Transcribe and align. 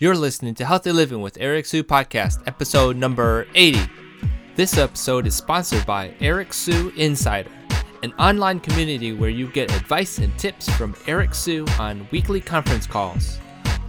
You're 0.00 0.14
listening 0.14 0.54
to 0.54 0.64
Healthy 0.64 0.92
Living 0.92 1.22
with 1.22 1.38
Eric 1.40 1.66
Sue 1.66 1.82
podcast, 1.82 2.46
episode 2.46 2.96
number 2.96 3.48
80. 3.56 3.80
This 4.54 4.78
episode 4.78 5.26
is 5.26 5.34
sponsored 5.34 5.84
by 5.86 6.14
Eric 6.20 6.52
Sue 6.52 6.92
Insider, 6.96 7.50
an 8.04 8.12
online 8.12 8.60
community 8.60 9.12
where 9.12 9.28
you 9.28 9.48
get 9.48 9.74
advice 9.74 10.18
and 10.18 10.38
tips 10.38 10.70
from 10.76 10.94
Eric 11.08 11.34
Sue 11.34 11.66
on 11.80 12.06
weekly 12.12 12.40
conference 12.40 12.86
calls. 12.86 13.40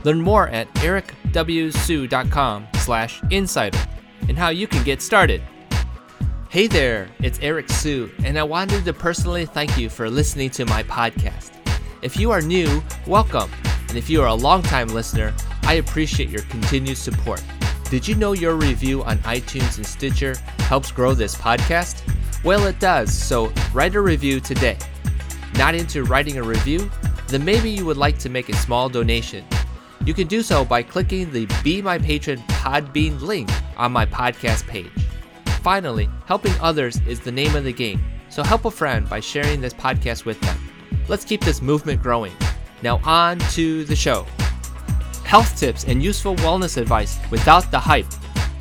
Learn 0.03 0.19
more 0.19 0.47
at 0.47 0.73
ericwsue.com 0.77 2.67
slash 2.77 3.21
insider 3.29 3.77
and 4.27 4.35
how 4.35 4.49
you 4.49 4.65
can 4.65 4.83
get 4.83 5.03
started. 5.03 5.43
Hey 6.49 6.65
there, 6.65 7.07
it's 7.19 7.37
Eric 7.43 7.69
Sue, 7.69 8.09
and 8.23 8.39
I 8.39 8.41
wanted 8.41 8.83
to 8.85 8.93
personally 8.93 9.45
thank 9.45 9.77
you 9.77 9.91
for 9.91 10.09
listening 10.09 10.49
to 10.49 10.65
my 10.65 10.81
podcast. 10.81 11.51
If 12.01 12.17
you 12.17 12.31
are 12.31 12.41
new, 12.41 12.81
welcome, 13.05 13.51
and 13.89 13.95
if 13.95 14.09
you 14.09 14.23
are 14.23 14.27
a 14.29 14.33
longtime 14.33 14.87
listener, 14.87 15.35
I 15.69 15.73
appreciate 15.73 16.31
your 16.31 16.41
continued 16.45 16.97
support. 16.97 17.43
Did 17.91 18.07
you 18.07 18.15
know 18.15 18.31
your 18.31 18.55
review 18.55 19.03
on 19.03 19.19
iTunes 19.19 19.77
and 19.77 19.85
Stitcher 19.85 20.35
helps 20.61 20.91
grow 20.91 21.13
this 21.13 21.35
podcast? 21.35 22.01
Well, 22.43 22.65
it 22.65 22.79
does, 22.79 23.15
so 23.15 23.53
write 23.71 23.93
a 23.93 24.01
review 24.01 24.39
today. 24.39 24.79
Not 25.59 25.75
into 25.75 26.05
writing 26.05 26.39
a 26.39 26.41
review? 26.41 26.89
Then 27.27 27.45
maybe 27.45 27.69
you 27.69 27.85
would 27.85 27.97
like 27.97 28.17
to 28.17 28.29
make 28.29 28.49
a 28.49 28.55
small 28.55 28.89
donation. 28.89 29.45
You 30.05 30.15
can 30.15 30.25
do 30.25 30.41
so 30.41 30.65
by 30.65 30.81
clicking 30.81 31.31
the 31.31 31.47
Be 31.63 31.83
My 31.83 31.99
Patron 31.99 32.39
Podbean 32.47 33.21
link 33.21 33.51
on 33.77 33.91
my 33.91 34.07
podcast 34.07 34.65
page. 34.65 34.89
Finally, 35.61 36.09
helping 36.25 36.53
others 36.61 36.99
is 37.05 37.19
the 37.19 37.31
name 37.31 37.55
of 37.55 37.63
the 37.63 37.73
game, 37.73 38.03
so 38.29 38.41
help 38.41 38.65
a 38.65 38.71
friend 38.71 39.07
by 39.07 39.19
sharing 39.19 39.61
this 39.61 39.75
podcast 39.75 40.25
with 40.25 40.41
them. 40.41 40.57
Let's 41.07 41.25
keep 41.25 41.41
this 41.41 41.61
movement 41.61 42.01
growing. 42.01 42.33
Now, 42.81 42.99
on 43.03 43.37
to 43.51 43.83
the 43.85 43.95
show 43.95 44.25
health 45.29 45.55
tips, 45.59 45.83
and 45.83 46.01
useful 46.01 46.35
wellness 46.37 46.75
advice 46.77 47.19
without 47.29 47.69
the 47.69 47.77
hype. 47.77 48.07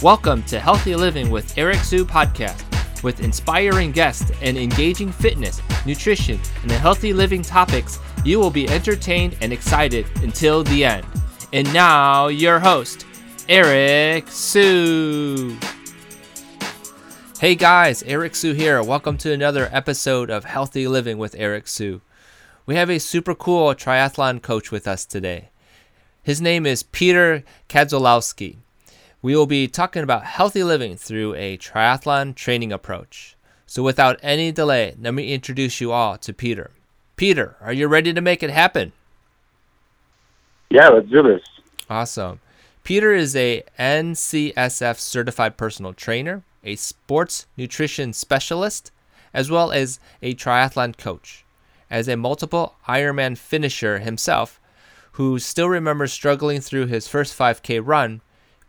Welcome 0.03 0.43
to 0.43 0.61
Healthy 0.61 0.97
Living 0.97 1.31
with 1.31 1.57
Eric 1.57 1.79
Sue 1.79 2.05
podcast. 2.05 2.63
With 3.03 3.21
inspiring 3.21 3.91
guests 3.91 4.31
and 4.43 4.59
engaging 4.59 5.11
fitness, 5.11 5.63
nutrition, 5.87 6.39
and 6.61 6.71
healthy 6.71 7.15
living 7.15 7.41
topics, 7.41 7.99
you 8.23 8.39
will 8.39 8.51
be 8.51 8.69
entertained 8.69 9.35
and 9.41 9.51
excited 9.51 10.05
until 10.23 10.63
the 10.63 10.85
end. 10.85 11.07
And 11.55 11.73
now, 11.73 12.29
your 12.29 12.59
host, 12.59 13.07
Eric 13.49 14.29
Sue. 14.29 15.57
Hey 17.41 17.55
guys, 17.55 18.03
Eric 18.03 18.35
Sue 18.35 18.53
here. 18.53 18.83
Welcome 18.83 19.17
to 19.19 19.33
another 19.33 19.71
episode 19.73 20.29
of 20.29 20.45
Healthy 20.45 20.87
Living 20.87 21.17
with 21.17 21.35
Eric 21.39 21.67
Sue. 21.67 22.03
We 22.67 22.75
have 22.75 22.91
a 22.91 23.01
super 23.01 23.35
cool 23.35 23.75
triathlon 23.75 24.43
coach 24.43 24.71
with 24.71 24.87
us 24.87 25.07
today. 25.07 25.49
His 26.29 26.43
name 26.43 26.67
is 26.67 26.83
Peter 26.83 27.43
Kadzolowski. 27.71 28.57
We 29.23 29.35
will 29.35 29.47
be 29.47 29.67
talking 29.67 30.03
about 30.03 30.25
healthy 30.25 30.63
living 30.63 30.95
through 30.95 31.35
a 31.37 31.57
triathlon 31.57 32.35
training 32.35 32.71
approach. 32.71 33.35
So, 33.65 33.83
without 33.83 34.21
any 34.23 34.53
delay, 34.53 34.95
let 35.01 35.15
me 35.15 35.33
introduce 35.33 35.81
you 35.81 35.91
all 35.91 36.19
to 36.19 36.35
Peter. 36.35 36.71
Peter, 37.17 37.57
are 37.63 37.73
you 37.73 37.89
ready 37.89 38.13
to 38.13 38.21
make 38.21 38.43
it 38.43 38.51
happen? 38.51 38.93
Yeah, 40.69 40.89
let's 40.89 41.09
do 41.09 41.23
this. 41.23 41.41
Awesome. 41.89 42.41
Peter 42.85 43.15
is 43.15 43.35
a 43.35 43.65
NCSF 43.79 44.99
certified 44.99 45.57
personal 45.57 45.95
trainer, 45.95 46.43
a 46.63 46.77
sports 46.77 47.47
nutrition 47.57 48.13
specialist, 48.13 48.93
as 49.33 49.51
well 49.51 49.73
as 49.73 49.99
a 50.21 50.35
triathlon 50.35 50.95
coach. 50.99 51.47
As 51.91 52.07
a 52.07 52.19
multiple 52.19 52.75
Ironman 52.87 53.39
finisher 53.39 54.01
himself, 54.01 54.61
who 55.19 55.37
still 55.37 55.69
remembers 55.69 56.13
struggling 56.13 56.61
through 56.61 56.87
his 56.87 57.09
first 57.09 57.37
5K 57.37 57.81
run, 57.85 58.21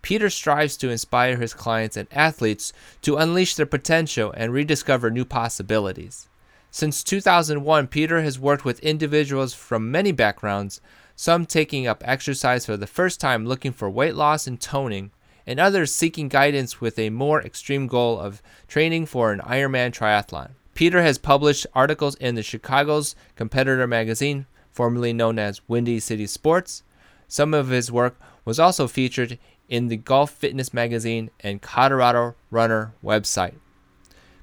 Peter 0.01 0.31
strives 0.31 0.75
to 0.75 0.89
inspire 0.89 1.37
his 1.37 1.53
clients 1.53 1.95
and 1.95 2.07
athletes 2.11 2.73
to 3.03 3.17
unleash 3.17 3.53
their 3.53 3.67
potential 3.67 4.33
and 4.35 4.51
rediscover 4.51 5.11
new 5.11 5.23
possibilities. 5.23 6.27
Since 6.71 7.03
2001, 7.03 7.85
Peter 7.89 8.23
has 8.23 8.39
worked 8.39 8.65
with 8.65 8.79
individuals 8.79 9.53
from 9.53 9.91
many 9.91 10.11
backgrounds, 10.11 10.81
some 11.15 11.45
taking 11.45 11.85
up 11.85 12.01
exercise 12.03 12.65
for 12.65 12.77
the 12.77 12.87
first 12.87 13.21
time 13.21 13.45
looking 13.45 13.71
for 13.71 13.87
weight 13.87 14.15
loss 14.15 14.47
and 14.47 14.59
toning, 14.59 15.11
and 15.45 15.59
others 15.59 15.93
seeking 15.93 16.29
guidance 16.29 16.81
with 16.81 16.97
a 16.97 17.11
more 17.11 17.43
extreme 17.43 17.85
goal 17.85 18.19
of 18.19 18.41
training 18.67 19.05
for 19.05 19.31
an 19.31 19.39
Ironman 19.41 19.91
triathlon. 19.91 20.53
Peter 20.73 21.03
has 21.03 21.19
published 21.19 21.67
articles 21.75 22.15
in 22.15 22.33
the 22.33 22.41
Chicago's 22.41 23.15
Competitor 23.35 23.85
magazine, 23.85 24.47
formerly 24.79 25.11
known 25.11 25.37
as 25.37 25.59
Windy 25.67 25.99
City 25.99 26.25
Sports. 26.25 26.83
Some 27.27 27.53
of 27.53 27.67
his 27.67 27.91
work 27.91 28.17
was 28.45 28.61
also 28.61 28.87
featured 28.87 29.37
in 29.67 29.89
the 29.89 29.97
Golf 29.97 30.31
Fitness 30.31 30.73
magazine 30.73 31.31
and 31.41 31.61
Colorado 31.61 32.35
Runner 32.49 32.93
website. 33.03 33.55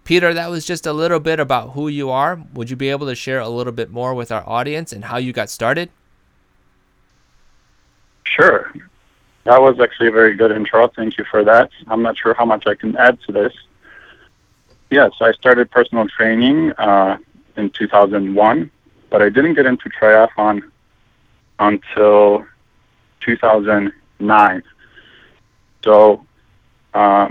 Peter, 0.04 0.34
that 0.34 0.50
was 0.50 0.66
just 0.66 0.84
a 0.84 0.92
little 0.92 1.20
bit 1.20 1.40
about 1.40 1.70
who 1.70 1.88
you 1.88 2.10
are. 2.10 2.38
Would 2.52 2.68
you 2.68 2.76
be 2.76 2.90
able 2.90 3.06
to 3.06 3.14
share 3.14 3.40
a 3.40 3.48
little 3.48 3.72
bit 3.72 3.90
more 3.90 4.12
with 4.12 4.30
our 4.30 4.46
audience 4.46 4.92
and 4.92 5.06
how 5.06 5.16
you 5.16 5.32
got 5.32 5.48
started? 5.48 5.88
Sure. 8.24 8.70
That 9.44 9.62
was 9.62 9.80
actually 9.80 10.08
a 10.08 10.12
very 10.12 10.34
good 10.34 10.52
intro. 10.52 10.86
Thank 10.88 11.16
you 11.16 11.24
for 11.30 11.44
that. 11.44 11.70
I'm 11.86 12.02
not 12.02 12.18
sure 12.18 12.34
how 12.34 12.44
much 12.44 12.66
I 12.66 12.74
can 12.74 12.94
add 12.96 13.18
to 13.22 13.32
this. 13.32 13.54
Yes, 14.90 15.12
I 15.18 15.32
started 15.32 15.70
personal 15.70 16.06
training 16.08 16.72
uh, 16.72 17.16
in 17.56 17.70
2001 17.70 18.70
but 19.10 19.22
I 19.22 19.28
didn't 19.28 19.54
get 19.54 19.66
into 19.66 19.88
triathlon 19.88 20.62
until 21.58 22.46
2009. 23.20 24.62
So 25.84 26.26
uh, 26.94 27.28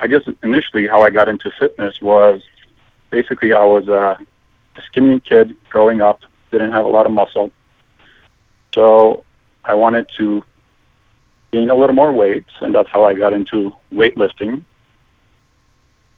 I 0.00 0.06
guess 0.06 0.22
initially 0.42 0.86
how 0.86 1.02
I 1.02 1.10
got 1.10 1.28
into 1.28 1.50
fitness 1.58 2.00
was 2.00 2.42
basically 3.10 3.52
I 3.52 3.64
was 3.64 3.88
a 3.88 4.18
skinny 4.86 5.20
kid 5.20 5.56
growing 5.70 6.00
up, 6.00 6.20
didn't 6.50 6.72
have 6.72 6.84
a 6.84 6.88
lot 6.88 7.06
of 7.06 7.12
muscle. 7.12 7.50
So 8.74 9.24
I 9.64 9.74
wanted 9.74 10.08
to 10.18 10.44
gain 11.52 11.70
a 11.70 11.74
little 11.74 11.94
more 11.94 12.12
weight, 12.12 12.46
and 12.60 12.74
that's 12.74 12.88
how 12.90 13.04
I 13.04 13.14
got 13.14 13.32
into 13.32 13.72
weightlifting. 13.92 14.64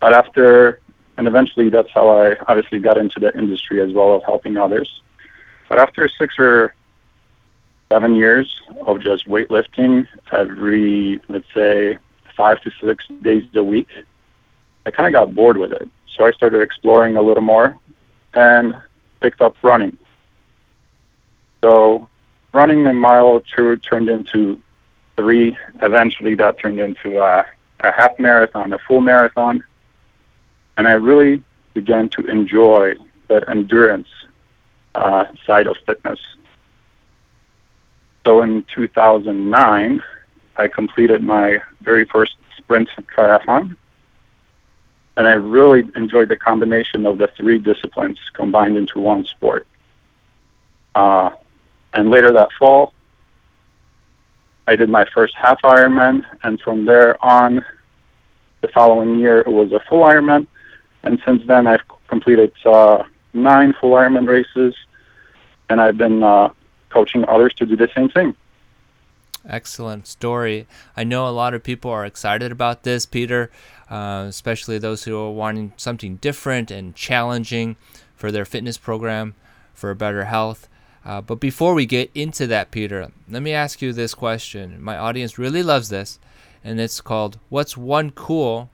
But 0.00 0.14
after 0.14 0.80
and 1.20 1.28
eventually 1.28 1.68
that's 1.68 1.90
how 1.90 2.08
I 2.08 2.34
obviously 2.48 2.78
got 2.78 2.96
into 2.96 3.20
the 3.20 3.30
industry 3.36 3.82
as 3.82 3.92
well 3.92 4.14
of 4.14 4.24
helping 4.24 4.56
others. 4.56 5.02
But 5.68 5.78
after 5.78 6.08
six 6.08 6.38
or 6.38 6.74
seven 7.92 8.14
years 8.14 8.62
of 8.86 9.02
just 9.02 9.28
weightlifting 9.28 10.08
every, 10.32 11.20
let's 11.28 11.44
say, 11.52 11.98
five 12.34 12.62
to 12.62 12.70
six 12.82 13.06
days 13.20 13.44
a 13.54 13.62
week, 13.62 13.88
I 14.86 14.90
kind 14.90 15.06
of 15.06 15.12
got 15.12 15.34
bored 15.34 15.58
with 15.58 15.72
it. 15.72 15.86
So 16.16 16.24
I 16.24 16.32
started 16.32 16.62
exploring 16.62 17.18
a 17.18 17.22
little 17.22 17.42
more 17.42 17.76
and 18.32 18.74
picked 19.20 19.42
up 19.42 19.56
running. 19.62 19.98
So 21.62 22.08
running 22.54 22.86
a 22.86 22.94
mile 22.94 23.42
two 23.54 23.76
turned 23.76 24.08
into 24.08 24.58
three. 25.18 25.54
Eventually, 25.82 26.34
that 26.36 26.58
turned 26.58 26.80
into 26.80 27.18
a, 27.18 27.44
a 27.80 27.92
half 27.92 28.18
marathon, 28.18 28.72
a 28.72 28.78
full 28.78 29.02
marathon, 29.02 29.62
and 30.80 30.88
I 30.88 30.92
really 30.92 31.42
began 31.74 32.08
to 32.08 32.24
enjoy 32.24 32.94
that 33.28 33.46
endurance 33.50 34.08
uh, 34.94 35.26
side 35.46 35.66
of 35.66 35.76
fitness. 35.84 36.18
So 38.24 38.40
in 38.40 38.64
2009, 38.74 40.02
I 40.56 40.68
completed 40.68 41.22
my 41.22 41.58
very 41.82 42.06
first 42.06 42.36
sprint 42.56 42.88
triathlon, 43.14 43.76
and 45.18 45.28
I 45.28 45.34
really 45.34 45.86
enjoyed 45.96 46.30
the 46.30 46.36
combination 46.36 47.04
of 47.04 47.18
the 47.18 47.26
three 47.36 47.58
disciplines 47.58 48.18
combined 48.32 48.78
into 48.78 49.00
one 49.00 49.26
sport. 49.26 49.66
Uh, 50.94 51.28
and 51.92 52.08
later 52.08 52.32
that 52.32 52.48
fall, 52.58 52.94
I 54.66 54.76
did 54.76 54.88
my 54.88 55.04
first 55.12 55.34
half 55.34 55.60
Ironman, 55.60 56.24
and 56.42 56.58
from 56.58 56.86
there 56.86 57.22
on, 57.22 57.62
the 58.62 58.68
following 58.68 59.18
year, 59.18 59.40
it 59.40 59.48
was 59.48 59.72
a 59.72 59.80
full 59.80 60.04
Ironman 60.04 60.46
and 61.02 61.20
since 61.24 61.42
then 61.46 61.66
I've 61.66 61.86
completed 62.08 62.52
uh, 62.64 63.04
nine 63.32 63.74
full 63.80 63.92
Ironman 63.92 64.28
races, 64.28 64.74
and 65.68 65.80
I've 65.80 65.96
been 65.96 66.22
uh, 66.22 66.50
coaching 66.90 67.24
others 67.28 67.54
to 67.54 67.66
do 67.66 67.76
the 67.76 67.88
same 67.94 68.08
thing. 68.08 68.34
Excellent 69.48 70.06
story. 70.06 70.66
I 70.96 71.04
know 71.04 71.26
a 71.26 71.30
lot 71.30 71.54
of 71.54 71.62
people 71.62 71.90
are 71.90 72.04
excited 72.04 72.52
about 72.52 72.82
this, 72.82 73.06
Peter, 73.06 73.50
uh, 73.88 74.26
especially 74.28 74.78
those 74.78 75.04
who 75.04 75.18
are 75.18 75.30
wanting 75.30 75.72
something 75.76 76.16
different 76.16 76.70
and 76.70 76.94
challenging 76.94 77.76
for 78.14 78.30
their 78.30 78.44
fitness 78.44 78.76
program 78.76 79.34
for 79.72 79.94
better 79.94 80.24
health. 80.26 80.68
Uh, 81.04 81.22
but 81.22 81.40
before 81.40 81.72
we 81.72 81.86
get 81.86 82.10
into 82.14 82.46
that, 82.46 82.70
Peter, 82.70 83.10
let 83.30 83.42
me 83.42 83.52
ask 83.52 83.80
you 83.80 83.94
this 83.94 84.12
question. 84.12 84.82
My 84.82 84.98
audience 84.98 85.38
really 85.38 85.62
loves 85.62 85.88
this, 85.88 86.18
and 86.62 86.78
it's 86.78 87.00
called 87.00 87.38
What's 87.48 87.78
One 87.78 88.10
Cool 88.10 88.68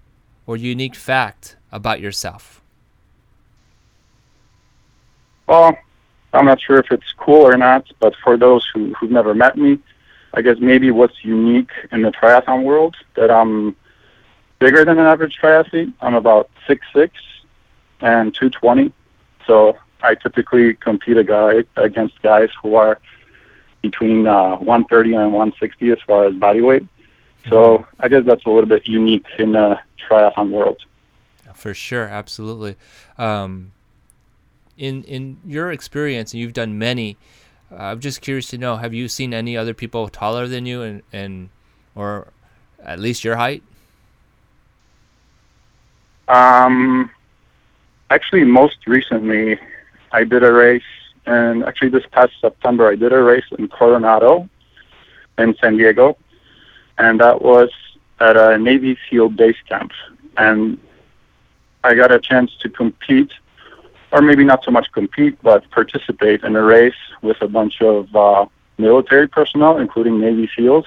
or 0.46 0.56
Unique 0.56 0.96
Fact 0.96 1.55
about 1.72 2.00
yourself? 2.00 2.60
Well, 5.46 5.76
I'm 6.32 6.44
not 6.44 6.60
sure 6.60 6.78
if 6.78 6.90
it's 6.90 7.12
cool 7.16 7.46
or 7.46 7.56
not, 7.56 7.86
but 8.00 8.14
for 8.22 8.36
those 8.36 8.68
who, 8.72 8.92
who've 8.94 9.10
never 9.10 9.34
met 9.34 9.56
me, 9.56 9.78
I 10.34 10.42
guess 10.42 10.58
maybe 10.60 10.90
what's 10.90 11.24
unique 11.24 11.70
in 11.92 12.02
the 12.02 12.10
triathlon 12.10 12.64
world 12.64 12.96
that 13.14 13.30
I'm 13.30 13.74
bigger 14.58 14.84
than 14.84 14.98
an 14.98 15.06
average 15.06 15.38
triathlete. 15.40 15.92
I'm 16.00 16.14
about 16.14 16.50
six 16.66 16.86
six 16.94 17.14
and 18.00 18.34
220. 18.34 18.92
So 19.46 19.78
I 20.02 20.14
typically 20.14 20.74
compete 20.74 21.16
a 21.16 21.24
guy 21.24 21.64
against 21.76 22.20
guys 22.22 22.50
who 22.62 22.74
are 22.74 23.00
between 23.82 24.26
uh, 24.26 24.56
130 24.56 25.14
and 25.14 25.32
160 25.32 25.90
as 25.90 25.98
far 26.06 26.24
as 26.26 26.34
body 26.34 26.60
weight. 26.60 26.86
So 27.48 27.78
mm-hmm. 27.78 28.02
I 28.02 28.08
guess 28.08 28.24
that's 28.24 28.44
a 28.44 28.50
little 28.50 28.68
bit 28.68 28.86
unique 28.86 29.26
in 29.38 29.52
the 29.52 29.78
triathlon 30.08 30.50
world. 30.50 30.84
For 31.56 31.72
sure, 31.72 32.04
absolutely. 32.04 32.76
Um, 33.18 33.72
in 34.76 35.02
in 35.04 35.38
your 35.44 35.72
experience, 35.72 36.32
and 36.32 36.40
you've 36.40 36.52
done 36.52 36.78
many. 36.78 37.16
Uh, 37.72 37.76
I'm 37.76 38.00
just 38.00 38.20
curious 38.20 38.48
to 38.48 38.58
know: 38.58 38.76
Have 38.76 38.92
you 38.92 39.08
seen 39.08 39.32
any 39.32 39.56
other 39.56 39.74
people 39.74 40.08
taller 40.08 40.46
than 40.46 40.66
you, 40.66 40.82
and 40.82 41.02
and 41.12 41.48
or 41.94 42.28
at 42.84 43.00
least 43.00 43.24
your 43.24 43.36
height? 43.36 43.62
Um, 46.28 47.10
actually, 48.10 48.44
most 48.44 48.86
recently, 48.86 49.58
I 50.12 50.24
did 50.24 50.44
a 50.44 50.52
race, 50.52 50.82
and 51.24 51.64
actually 51.64 51.88
this 51.88 52.04
past 52.12 52.32
September, 52.40 52.86
I 52.86 52.96
did 52.96 53.12
a 53.12 53.22
race 53.22 53.44
in 53.58 53.68
Coronado, 53.68 54.48
in 55.38 55.56
San 55.60 55.78
Diego, 55.78 56.18
and 56.98 57.18
that 57.20 57.40
was 57.40 57.70
at 58.20 58.36
a 58.36 58.58
Navy 58.58 58.98
SEAL 59.08 59.30
base 59.30 59.56
camp, 59.68 59.92
and 60.36 60.78
I 61.86 61.94
got 61.94 62.10
a 62.12 62.18
chance 62.18 62.50
to 62.62 62.68
compete, 62.68 63.32
or 64.12 64.20
maybe 64.20 64.44
not 64.44 64.64
so 64.64 64.70
much 64.70 64.90
compete, 64.92 65.40
but 65.42 65.68
participate 65.70 66.42
in 66.42 66.56
a 66.56 66.62
race 66.62 67.00
with 67.22 67.40
a 67.42 67.48
bunch 67.48 67.80
of 67.80 68.14
uh, 68.14 68.46
military 68.78 69.28
personnel, 69.28 69.78
including 69.78 70.20
Navy 70.20 70.50
SEALs. 70.56 70.86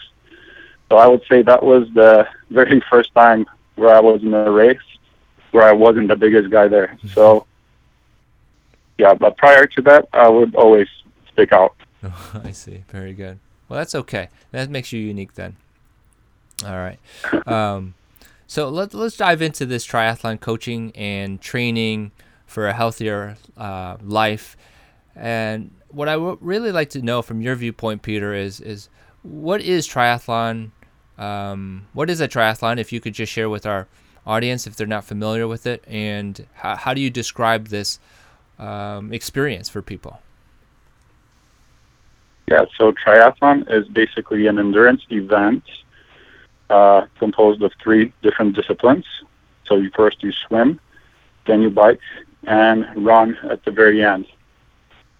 So 0.89 0.97
I 0.97 1.07
would 1.07 1.23
say 1.29 1.41
that 1.43 1.63
was 1.63 1.87
the 1.93 2.27
very 2.49 2.81
first 2.89 3.13
time 3.13 3.45
where 3.75 3.95
I 3.95 4.01
was 4.01 4.21
in 4.21 4.33
a 4.33 4.51
race 4.51 4.77
where 5.51 5.63
I 5.63 5.71
wasn't 5.71 6.09
the 6.09 6.15
biggest 6.15 6.49
guy 6.49 6.67
there. 6.67 6.87
Mm-hmm. 6.87 7.07
So, 7.09 7.45
yeah, 8.97 9.13
but 9.13 9.37
prior 9.37 9.65
to 9.65 9.81
that, 9.83 10.07
I 10.13 10.27
would 10.27 10.53
always 10.55 10.87
stick 11.31 11.53
out. 11.53 11.75
Oh, 12.01 12.41
I 12.45 12.51
see. 12.51 12.85
Very 12.87 13.11
good. 13.11 13.39
Well, 13.67 13.77
that's 13.77 13.93
okay. 13.93 14.29
That 14.51 14.69
makes 14.69 14.93
you 14.93 15.01
unique 15.01 15.33
then. 15.33 15.57
All 16.65 16.77
right. 16.77 16.99
Um, 17.45 17.93
so 18.49 18.67
let, 18.67 18.95
let's 18.95 19.15
dive 19.15 19.43
into 19.43 19.63
this 19.67 19.85
triathlon 19.85 20.39
coaching 20.39 20.91
and 20.95 21.39
training 21.39 22.11
for 22.47 22.67
a 22.67 22.73
healthier 22.73 23.37
uh, 23.55 23.97
life. 24.01 24.57
And 25.15 25.69
what 25.89 26.09
I 26.09 26.15
really 26.15 26.71
like 26.71 26.89
to 26.91 27.01
know 27.03 27.21
from 27.21 27.41
your 27.41 27.53
viewpoint, 27.53 28.01
Peter, 28.01 28.33
is 28.33 28.59
is 28.59 28.89
what 29.21 29.61
is 29.61 29.87
triathlon? 29.87 30.71
Um, 31.19 31.89
what 31.93 32.09
is 32.09 32.21
a 32.21 32.27
triathlon? 32.27 32.79
If 32.79 32.91
you 32.91 32.99
could 32.99 33.13
just 33.13 33.31
share 33.31 33.51
with 33.51 33.67
our 33.67 33.87
audience 34.25 34.65
if 34.65 34.75
they're 34.75 34.87
not 34.87 35.03
familiar 35.03 35.47
with 35.47 35.67
it, 35.67 35.83
and 35.87 36.47
how, 36.55 36.75
how 36.75 36.95
do 36.95 37.01
you 37.01 37.11
describe 37.11 37.67
this 37.67 37.99
um, 38.57 39.13
experience 39.13 39.69
for 39.69 39.83
people? 39.83 40.23
Yeah, 42.49 42.65
so 42.79 42.93
triathlon 42.93 43.71
is 43.71 43.87
basically 43.89 44.47
an 44.47 44.57
endurance 44.57 45.03
event 45.11 45.63
uh, 46.69 47.05
composed 47.17 47.61
of 47.61 47.71
three 47.81 48.13
different 48.21 48.55
disciplines. 48.55 49.05
So 49.65 49.75
you 49.75 49.91
first 49.95 50.23
you 50.23 50.31
swim, 50.31 50.79
then 51.45 51.61
you 51.61 51.69
bike, 51.69 52.01
and 52.43 52.87
run 52.95 53.37
at 53.49 53.63
the 53.65 53.71
very 53.71 54.03
end. 54.03 54.25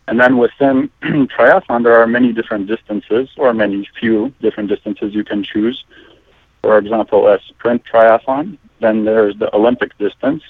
And 0.08 0.20
then 0.20 0.38
within 0.38 0.90
triathlon, 1.04 1.84
there 1.84 2.00
are 2.02 2.08
many 2.08 2.34
different 2.34 2.68
distances, 2.68 3.30
or 3.38 3.54
many 3.54 3.88
few 4.00 4.34
different 4.42 4.70
distances 4.70 5.14
you 5.14 5.24
can 5.24 5.44
choose. 5.44 5.86
For 6.62 6.78
example, 6.78 7.28
a 7.28 7.40
sprint 7.48 7.84
triathlon 7.86 8.58
then 8.80 9.06
there's 9.06 9.36
the 9.38 9.54
Olympic 9.56 9.98
distance. 9.98 10.44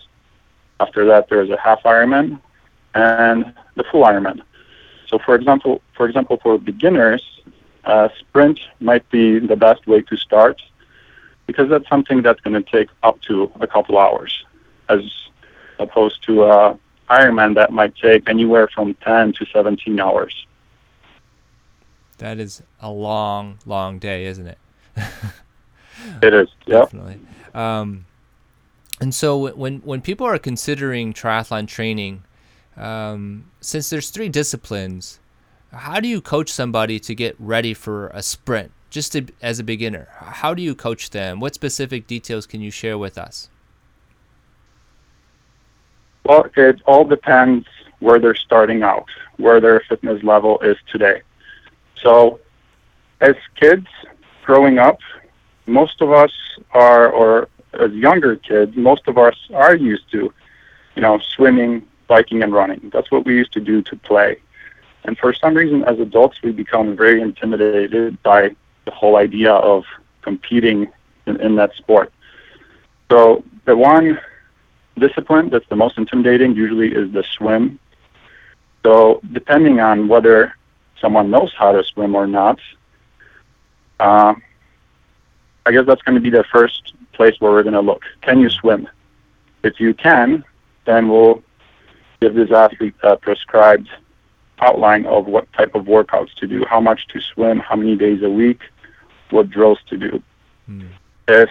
After 0.80 1.06
that, 1.06 1.30
there's 1.30 1.50
a 1.50 1.57
half 1.57 1.84
Ironman 1.84 2.40
and 2.94 3.54
the 3.75 3.84
full 3.84 4.04
Ironman. 4.04 4.42
So, 5.07 5.19
for 5.19 5.36
example, 5.36 5.81
for 5.94 6.07
example, 6.07 6.40
for 6.42 6.57
beginners, 6.57 7.24
uh, 7.86 8.10
sprint 8.19 8.60
might 8.80 9.10
be 9.10 9.40
the 9.40 9.56
best 9.56 9.88
way 9.88 10.01
to 10.01 10.18
start 10.18 10.62
because 11.50 11.68
that's 11.68 11.90
something 11.90 12.22
that's 12.22 12.40
going 12.42 12.54
to 12.63 12.72
take 12.72 12.90
up 13.01 13.19
to 13.24 13.51
a 13.60 13.66
couple 13.66 13.98
hours, 13.98 14.46
as 14.88 15.01
opposed 15.80 16.24
to 16.24 16.44
uh, 16.44 16.78
Ironman 17.10 17.56
that 17.56 17.74
might 17.74 17.96
take 17.96 18.30
anywhere 18.30 18.68
from 18.68 18.94
10 18.94 19.34
to 19.34 19.48
17 19.51 20.00
hours. 20.00 20.46
That 22.19 22.38
is 22.38 22.62
a 22.80 22.92
long, 22.92 23.57
long 23.66 23.98
day, 23.98 24.25
isn't 24.25 24.46
it? 24.46 24.60
it 26.22 26.34
is. 26.36 26.50
Definitely. 26.68 27.19
Um, 27.56 28.06
and 29.01 29.16
so 29.16 29.51
when 29.56 29.80
when 29.80 30.01
people 30.01 30.28
are 30.28 30.38
considering 30.38 31.13
triathlon 31.13 31.68
training, 31.68 32.22
um, 32.78 33.46
since 33.60 33.90
there's 33.90 34.12
three 34.12 34.30
disciplines, 34.30 35.19
how 35.74 36.00
do 36.00 36.07
you 36.07 36.22
coach 36.22 36.51
somebody 36.51 37.00
to 37.00 37.16
get 37.16 37.36
ready 37.40 37.74
for 37.74 38.10
a 38.10 38.22
sprint? 38.22 38.72
Just 38.89 39.12
to, 39.12 39.27
as 39.41 39.59
a 39.59 39.63
beginner, 39.63 40.07
how 40.19 40.53
do 40.53 40.62
you 40.62 40.74
coach 40.74 41.12
them? 41.12 41.39
What 41.39 41.53
specific 41.53 42.07
details 42.07 42.47
can 42.47 42.62
you 42.62 42.71
share 42.71 42.97
with 42.97 43.18
us? 43.18 43.50
Well, 46.25 46.47
it 46.56 46.81
all 46.86 47.06
depends 47.06 47.68
where 48.00 48.19
they're 48.19 48.36
starting 48.36 48.83
out, 48.83 49.06
where 49.38 49.59
their 49.59 49.81
fitness 49.88 50.24
level 50.24 50.59
is 50.59 50.77
today. 50.91 51.21
So, 52.01 52.39
as 53.21 53.36
kids 53.56 53.88
growing 54.44 54.80
up, 54.80 55.00
most 55.65 56.01
of 56.01 56.12
us 56.12 56.31
are, 56.71 57.12
or 57.12 57.50
as 57.74 57.91
younger 57.91 58.36
kids, 58.38 58.75
most 58.75 59.07
of 59.07 59.18
us 59.18 59.36
are 59.53 59.75
used 59.75 60.09
to, 60.12 60.33
you 60.95 61.01
know, 61.01 61.19
swimming, 61.36 61.86
biking, 62.07 62.41
and 62.41 62.53
running. 62.53 62.89
That's 62.91 63.12
what 63.12 63.25
we 63.25 63.36
used 63.36 63.53
to 63.53 63.59
do 63.59 63.81
to 63.83 63.95
play. 63.95 64.38
And 65.03 65.18
for 65.18 65.33
some 65.33 65.53
reason, 65.53 65.83
as 65.83 66.00
adults, 66.00 66.41
we 66.41 66.51
become 66.51 66.95
very 66.95 67.21
intimidated 67.21 68.21
by 68.24 68.56
the 68.89 68.95
whole 68.95 69.18
idea 69.18 69.53
of 69.53 69.83
competing 70.24 70.88
in, 71.27 71.39
in 71.41 71.56
that 71.56 71.71
sport. 71.75 72.12
So 73.12 73.44
the 73.65 73.77
one 73.77 74.19
discipline 74.97 75.50
that's 75.50 75.68
the 75.69 75.75
most 75.75 75.97
intimidating 75.97 76.56
usually 76.56 76.91
is 77.01 77.12
the 77.12 77.24
swim. 77.36 77.80
So 78.83 79.21
depending 79.31 79.80
on 79.80 80.07
whether 80.07 80.56
someone 81.00 81.30
knows 81.30 81.53
how 81.56 81.71
to 81.71 81.83
swim 81.83 82.15
or 82.15 82.25
not, 82.25 82.59
uh, 84.00 84.33
I 85.65 85.71
guess 85.71 85.86
that's 85.86 86.01
going 86.01 86.15
to 86.15 86.21
be 86.21 86.31
the 86.31 86.45
first 86.45 86.94
place 87.13 87.36
where 87.39 87.51
we're 87.51 87.63
going 87.63 87.74
to 87.74 87.81
look. 87.91 88.03
Can 88.22 88.39
you 88.39 88.50
swim? 88.50 88.88
If 89.63 89.79
you 89.79 89.93
can, 89.93 90.43
then 90.86 91.10
we'll 91.10 91.43
give 92.22 92.34
this 92.34 92.51
athlete 92.51 92.96
a 93.03 93.17
prescribed 93.17 93.89
outline 94.62 95.05
of 95.05 95.27
what 95.27 95.51
type 95.53 95.75
of 95.75 95.86
workouts 95.86 96.34
to 96.36 96.48
do, 96.48 96.65
how 96.67 96.81
much 96.81 97.08
to 97.10 97.22
swim, 97.22 97.60
how 97.60 97.75
many 97.75 97.96
days 97.96 98.24
a 98.24 98.29
week, 98.29 98.62
what 99.31 99.50
drills 99.50 99.79
to 99.89 99.98
do. 99.98 100.24
Mm. 100.69 100.89
If 101.27 101.50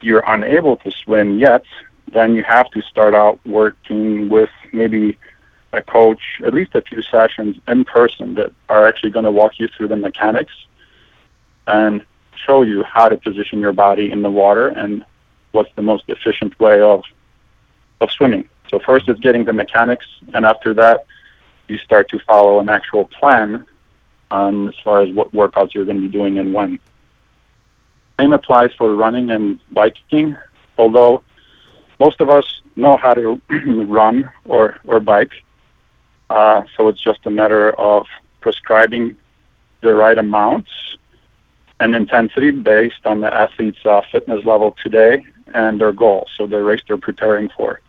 you're 0.00 0.24
unable 0.26 0.76
to 0.78 0.90
swim 0.90 1.38
yet, 1.38 1.64
then 2.12 2.34
you 2.34 2.42
have 2.42 2.70
to 2.70 2.82
start 2.82 3.14
out 3.14 3.38
working 3.46 4.28
with 4.28 4.50
maybe 4.72 5.18
a 5.72 5.82
coach, 5.82 6.20
at 6.44 6.52
least 6.52 6.74
a 6.74 6.82
few 6.82 7.02
sessions 7.02 7.56
in 7.68 7.84
person 7.84 8.34
that 8.34 8.52
are 8.68 8.86
actually 8.86 9.10
going 9.10 9.24
to 9.24 9.30
walk 9.30 9.58
you 9.58 9.68
through 9.68 9.88
the 9.88 9.96
mechanics 9.96 10.52
and 11.66 12.04
show 12.34 12.62
you 12.62 12.82
how 12.82 13.08
to 13.08 13.16
position 13.16 13.60
your 13.60 13.72
body 13.72 14.10
in 14.10 14.22
the 14.22 14.30
water 14.30 14.68
and 14.68 15.04
what's 15.52 15.70
the 15.76 15.82
most 15.82 16.04
efficient 16.08 16.58
way 16.58 16.80
of 16.80 17.02
of 18.00 18.10
swimming. 18.10 18.48
So 18.70 18.78
first 18.78 19.08
is 19.08 19.18
getting 19.18 19.44
the 19.44 19.52
mechanics, 19.52 20.06
and 20.32 20.46
after 20.46 20.72
that, 20.74 21.04
you 21.68 21.76
start 21.78 22.08
to 22.10 22.18
follow 22.20 22.60
an 22.60 22.68
actual 22.68 23.04
plan 23.04 23.66
on 24.30 24.68
as 24.68 24.74
far 24.82 25.02
as 25.02 25.12
what 25.12 25.32
workouts 25.32 25.74
you're 25.74 25.84
going 25.84 26.00
to 26.00 26.08
be 26.08 26.08
doing 26.08 26.38
and 26.38 26.54
when. 26.54 26.78
Same 28.20 28.34
applies 28.34 28.70
for 28.76 28.94
running 28.94 29.30
and 29.30 29.58
biking, 29.72 30.36
although 30.76 31.22
most 31.98 32.20
of 32.20 32.28
us 32.28 32.60
know 32.76 32.98
how 32.98 33.14
to 33.14 33.40
run 33.86 34.30
or, 34.44 34.78
or 34.84 35.00
bike. 35.00 35.32
Uh, 36.28 36.64
so 36.76 36.88
it's 36.88 37.00
just 37.00 37.20
a 37.24 37.30
matter 37.30 37.72
of 37.80 38.06
prescribing 38.42 39.16
the 39.80 39.94
right 39.94 40.18
amounts 40.18 40.70
and 41.80 41.94
intensity 41.94 42.50
based 42.50 43.06
on 43.06 43.22
the 43.22 43.32
athlete's 43.32 43.86
uh, 43.86 44.02
fitness 44.12 44.44
level 44.44 44.76
today 44.82 45.24
and 45.54 45.80
their 45.80 45.92
goal, 45.92 46.28
so 46.36 46.46
the 46.46 46.62
race 46.62 46.82
they're 46.86 46.98
preparing 46.98 47.48
for. 47.56 47.80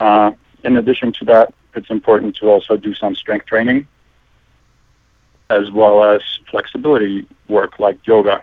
Uh, 0.00 0.32
in 0.64 0.78
addition 0.78 1.12
to 1.12 1.24
that, 1.24 1.54
it's 1.76 1.90
important 1.90 2.34
to 2.36 2.50
also 2.50 2.76
do 2.76 2.92
some 2.92 3.14
strength 3.14 3.46
training 3.46 3.86
as 5.48 5.70
well 5.70 6.02
as 6.02 6.20
flexibility 6.50 7.24
work 7.48 7.78
like 7.78 8.04
yoga. 8.04 8.42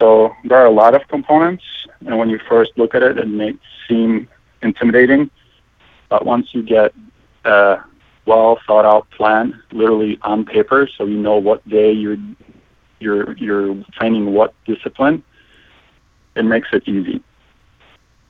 So 0.00 0.34
there 0.44 0.58
are 0.58 0.66
a 0.66 0.70
lot 0.70 0.94
of 0.94 1.06
components, 1.08 1.62
and 2.06 2.18
when 2.18 2.30
you 2.30 2.40
first 2.48 2.72
look 2.76 2.94
at 2.94 3.02
it, 3.02 3.18
it 3.18 3.28
may 3.28 3.54
seem 3.86 4.26
intimidating, 4.62 5.30
but 6.08 6.24
once 6.24 6.48
you 6.52 6.62
get 6.62 6.94
a 7.44 7.80
well 8.24 8.58
thought 8.66 8.86
out 8.86 9.10
plan, 9.10 9.62
literally 9.72 10.18
on 10.22 10.46
paper, 10.46 10.88
so 10.96 11.04
you 11.04 11.18
know 11.18 11.36
what 11.36 11.66
day 11.68 11.92
you're 11.92 12.16
you're 12.98 13.36
you're 13.36 13.74
training 13.92 14.32
what 14.32 14.54
discipline, 14.64 15.22
it 16.34 16.44
makes 16.44 16.68
it 16.72 16.88
easy. 16.88 17.22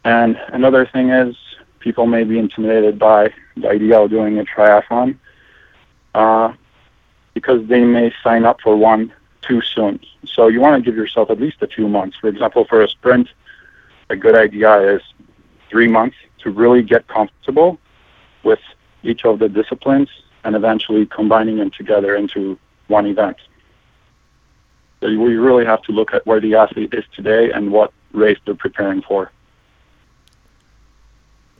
And 0.04 0.36
another 0.48 0.86
thing 0.86 1.10
is 1.10 1.36
people 1.78 2.06
may 2.06 2.24
be 2.24 2.38
intimidated 2.38 2.98
by 2.98 3.32
the 3.56 3.68
idea 3.68 4.00
of 4.00 4.10
doing 4.10 4.38
a 4.40 4.44
triathlon 4.44 5.18
uh, 6.16 6.52
because 7.34 7.64
they 7.68 7.84
may 7.84 8.12
sign 8.24 8.44
up 8.44 8.60
for 8.60 8.76
one 8.76 9.12
too 9.42 9.62
soon. 9.62 10.00
So 10.24 10.48
you 10.48 10.60
want 10.60 10.82
to 10.82 10.90
give 10.90 10.96
yourself 10.96 11.30
at 11.30 11.40
least 11.40 11.62
a 11.62 11.66
few 11.66 11.88
months. 11.88 12.16
For 12.20 12.28
example, 12.28 12.64
for 12.64 12.82
a 12.82 12.88
sprint, 12.88 13.28
a 14.08 14.16
good 14.16 14.34
idea 14.34 14.96
is 14.96 15.02
three 15.68 15.88
months 15.88 16.16
to 16.40 16.50
really 16.50 16.82
get 16.82 17.06
comfortable 17.08 17.78
with 18.42 18.60
each 19.02 19.24
of 19.24 19.38
the 19.38 19.48
disciplines 19.48 20.08
and 20.44 20.56
eventually 20.56 21.06
combining 21.06 21.58
them 21.58 21.70
together 21.70 22.16
into 22.16 22.58
one 22.88 23.06
event. 23.06 23.36
So 25.00 25.08
we 25.08 25.36
really 25.36 25.64
have 25.64 25.82
to 25.82 25.92
look 25.92 26.12
at 26.12 26.26
where 26.26 26.40
the 26.40 26.54
athlete 26.54 26.92
is 26.92 27.04
today 27.14 27.50
and 27.50 27.72
what 27.72 27.92
race 28.12 28.38
they're 28.44 28.54
preparing 28.54 29.02
for. 29.02 29.30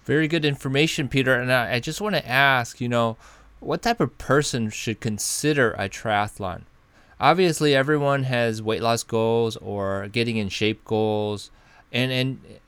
Very 0.05 0.29
good 0.29 0.45
information, 0.45 1.09
Peter. 1.09 1.35
And 1.35 1.53
I 1.53 1.79
just 1.81 2.01
want 2.01 2.17
to 2.17 2.29
ask, 2.29 2.81
you 2.81 2.89
know, 2.89 3.17
what 3.61 3.83
type 3.83 4.01
of 4.01 4.17
person 4.19 4.71
should 4.71 5.01
consider 5.01 5.73
a 5.73 5.89
triathlon? 5.89 6.63
Obviously, 7.21 7.75
everyone 7.75 8.25
has 8.25 8.63
weight 8.63 8.83
loss 8.83 9.03
goals 9.03 9.57
or 9.59 10.09
getting 10.09 10.39
in 10.39 10.49
shape 10.49 10.85
goals. 10.85 11.51
And, 11.93 12.11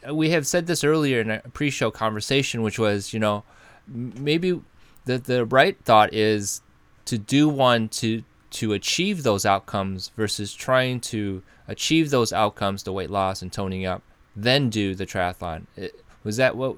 and 0.05 0.17
we 0.17 0.31
have 0.31 0.47
said 0.47 0.67
this 0.67 0.85
earlier 0.85 1.21
in 1.21 1.31
a 1.31 1.41
pre-show 1.53 1.91
conversation, 1.91 2.63
which 2.63 2.79
was, 2.79 3.15
you 3.15 3.21
know, 3.21 3.45
maybe 3.87 4.61
the, 5.07 5.19
the 5.19 5.47
right 5.47 5.77
thought 5.85 6.13
is 6.13 6.61
to 7.07 7.19
do 7.19 7.49
one 7.49 7.89
to 7.89 8.23
to 8.51 8.75
achieve 8.75 9.23
those 9.23 9.47
outcomes 9.47 10.11
versus 10.15 10.53
trying 10.53 11.01
to 11.01 11.43
achieve 11.67 12.11
those 12.11 12.35
outcomes, 12.35 12.83
the 12.83 12.93
weight 12.93 13.09
loss 13.09 13.41
and 13.41 13.51
toning 13.51 13.87
up, 13.87 14.03
then 14.37 14.69
do 14.69 14.95
the 14.95 15.07
triathlon. 15.07 15.65
It, 15.75 16.05
was 16.23 16.37
that 16.37 16.55
what 16.55 16.77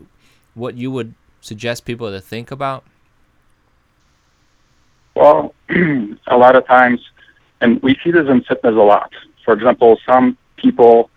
what 0.55 0.77
you 0.77 0.91
would 0.93 1.15
suggest 1.41 1.85
people 1.85 2.11
to 2.11 2.21
think 2.21 2.51
about? 2.51 2.85
Well, 5.17 5.55
a 5.71 6.37
lot 6.37 6.57
of 6.57 6.67
times, 6.67 7.01
and 7.61 7.83
we 7.83 7.99
see 8.03 8.11
this 8.11 8.29
in 8.29 8.43
fitness 8.43 8.75
a 8.75 8.87
lot. 8.95 9.13
For 9.45 9.55
example, 9.55 9.99
some 10.07 10.37
people 10.57 11.11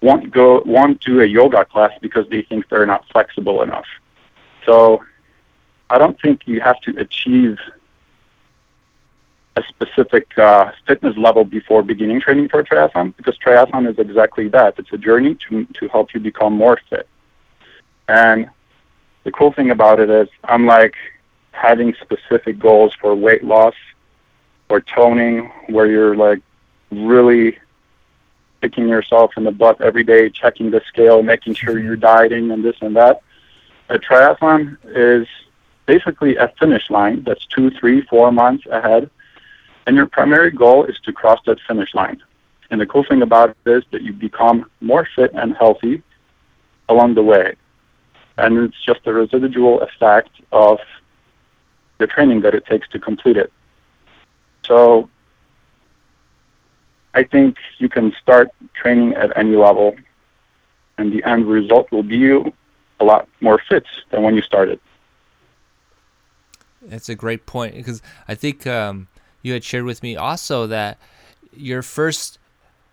won't 0.00 0.30
go 0.30 0.62
won't 0.66 1.00
do 1.00 1.20
a 1.20 1.24
yoga 1.24 1.64
class 1.64 1.92
because 2.00 2.28
they 2.28 2.42
think 2.42 2.68
they're 2.68 2.86
not 2.86 3.04
flexible 3.10 3.62
enough. 3.62 3.86
So 4.66 5.02
I 5.90 5.98
don't 5.98 6.20
think 6.20 6.42
you 6.46 6.60
have 6.60 6.80
to 6.82 6.98
achieve 6.98 7.58
a 9.56 9.62
specific 9.68 10.36
uh, 10.38 10.72
fitness 10.86 11.16
level 11.16 11.44
before 11.44 11.82
beginning 11.82 12.20
training 12.20 12.48
for 12.48 12.60
a 12.60 12.64
triathlon 12.64 13.16
because 13.16 13.38
triathlon 13.38 13.88
is 13.88 13.98
exactly 13.98 14.48
that. 14.48 14.74
It's 14.78 14.92
a 14.92 14.98
journey 14.98 15.36
to, 15.48 15.64
to 15.64 15.88
help 15.88 16.12
you 16.12 16.20
become 16.20 16.54
more 16.54 16.78
fit. 16.90 17.08
And 18.08 18.50
the 19.22 19.30
cool 19.30 19.52
thing 19.52 19.70
about 19.70 20.00
it 20.00 20.10
is, 20.10 20.28
unlike 20.48 20.96
having 21.52 21.94
specific 22.02 22.58
goals 22.58 22.94
for 23.00 23.14
weight 23.14 23.44
loss 23.44 23.74
or 24.74 24.80
toning, 24.80 25.50
where 25.68 25.86
you're 25.86 26.16
like 26.16 26.40
really 26.90 27.58
picking 28.60 28.88
yourself 28.88 29.32
in 29.36 29.44
the 29.44 29.52
butt 29.52 29.80
every 29.80 30.04
day, 30.04 30.28
checking 30.30 30.70
the 30.70 30.82
scale, 30.88 31.22
making 31.22 31.54
sure 31.54 31.78
you're 31.78 31.96
mm-hmm. 31.96 32.18
dieting 32.18 32.50
and 32.50 32.64
this 32.64 32.76
and 32.80 32.96
that. 32.96 33.20
A 33.88 33.98
triathlon 33.98 34.76
is 34.84 35.26
basically 35.86 36.36
a 36.36 36.48
finish 36.58 36.90
line 36.90 37.22
that's 37.22 37.46
two, 37.46 37.70
three, 37.70 38.00
four 38.02 38.32
months 38.32 38.64
ahead, 38.70 39.10
and 39.86 39.94
your 39.94 40.06
primary 40.06 40.50
goal 40.50 40.84
is 40.84 40.98
to 41.04 41.12
cross 41.12 41.40
that 41.46 41.58
finish 41.68 41.94
line. 41.94 42.22
And 42.70 42.80
the 42.80 42.86
cool 42.86 43.04
thing 43.04 43.22
about 43.22 43.50
it 43.50 43.70
is 43.70 43.84
that 43.92 44.02
you 44.02 44.12
become 44.12 44.70
more 44.80 45.06
fit 45.14 45.30
and 45.34 45.54
healthy 45.56 46.02
along 46.88 47.14
the 47.14 47.22
way 47.22 47.54
and 48.36 48.58
it's 48.58 48.82
just 48.84 49.00
a 49.06 49.12
residual 49.12 49.80
effect 49.82 50.30
of 50.52 50.78
the 51.98 52.06
training 52.06 52.40
that 52.40 52.54
it 52.54 52.66
takes 52.66 52.88
to 52.88 52.98
complete 52.98 53.36
it. 53.36 53.52
So 54.64 55.08
I 57.14 57.22
think 57.22 57.56
you 57.78 57.88
can 57.88 58.14
start 58.20 58.50
training 58.74 59.14
at 59.14 59.36
any 59.36 59.56
level, 59.56 59.96
and 60.98 61.12
the 61.12 61.22
end 61.24 61.46
result 61.46 61.90
will 61.92 62.02
be 62.02 62.16
you 62.16 62.52
a 63.00 63.04
lot 63.04 63.28
more 63.40 63.60
fit 63.68 63.84
than 64.10 64.22
when 64.22 64.34
you 64.34 64.42
started. 64.42 64.80
That's 66.82 67.08
a 67.08 67.14
great 67.14 67.46
point 67.46 67.74
because 67.74 68.02
I 68.28 68.34
think 68.34 68.66
um, 68.66 69.08
you 69.42 69.52
had 69.52 69.64
shared 69.64 69.84
with 69.84 70.02
me 70.02 70.16
also 70.16 70.66
that 70.66 70.98
your 71.56 71.82
first 71.82 72.38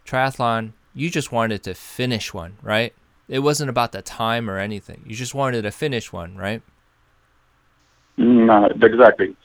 triathlon, 0.05 0.73
you 0.93 1.09
just 1.09 1.31
wanted 1.31 1.63
to 1.63 1.73
finish 1.73 2.33
one, 2.33 2.57
right? 2.61 2.93
It 3.27 3.39
wasn't 3.39 3.69
about 3.69 3.91
the 3.91 4.01
time 4.01 4.49
or 4.49 4.57
anything. 4.57 5.03
You 5.05 5.15
just 5.15 5.33
wanted 5.33 5.63
to 5.63 5.71
finish 5.71 6.11
one, 6.11 6.35
right? 6.35 6.61
No, 8.17 8.65
exactly. 8.81 9.35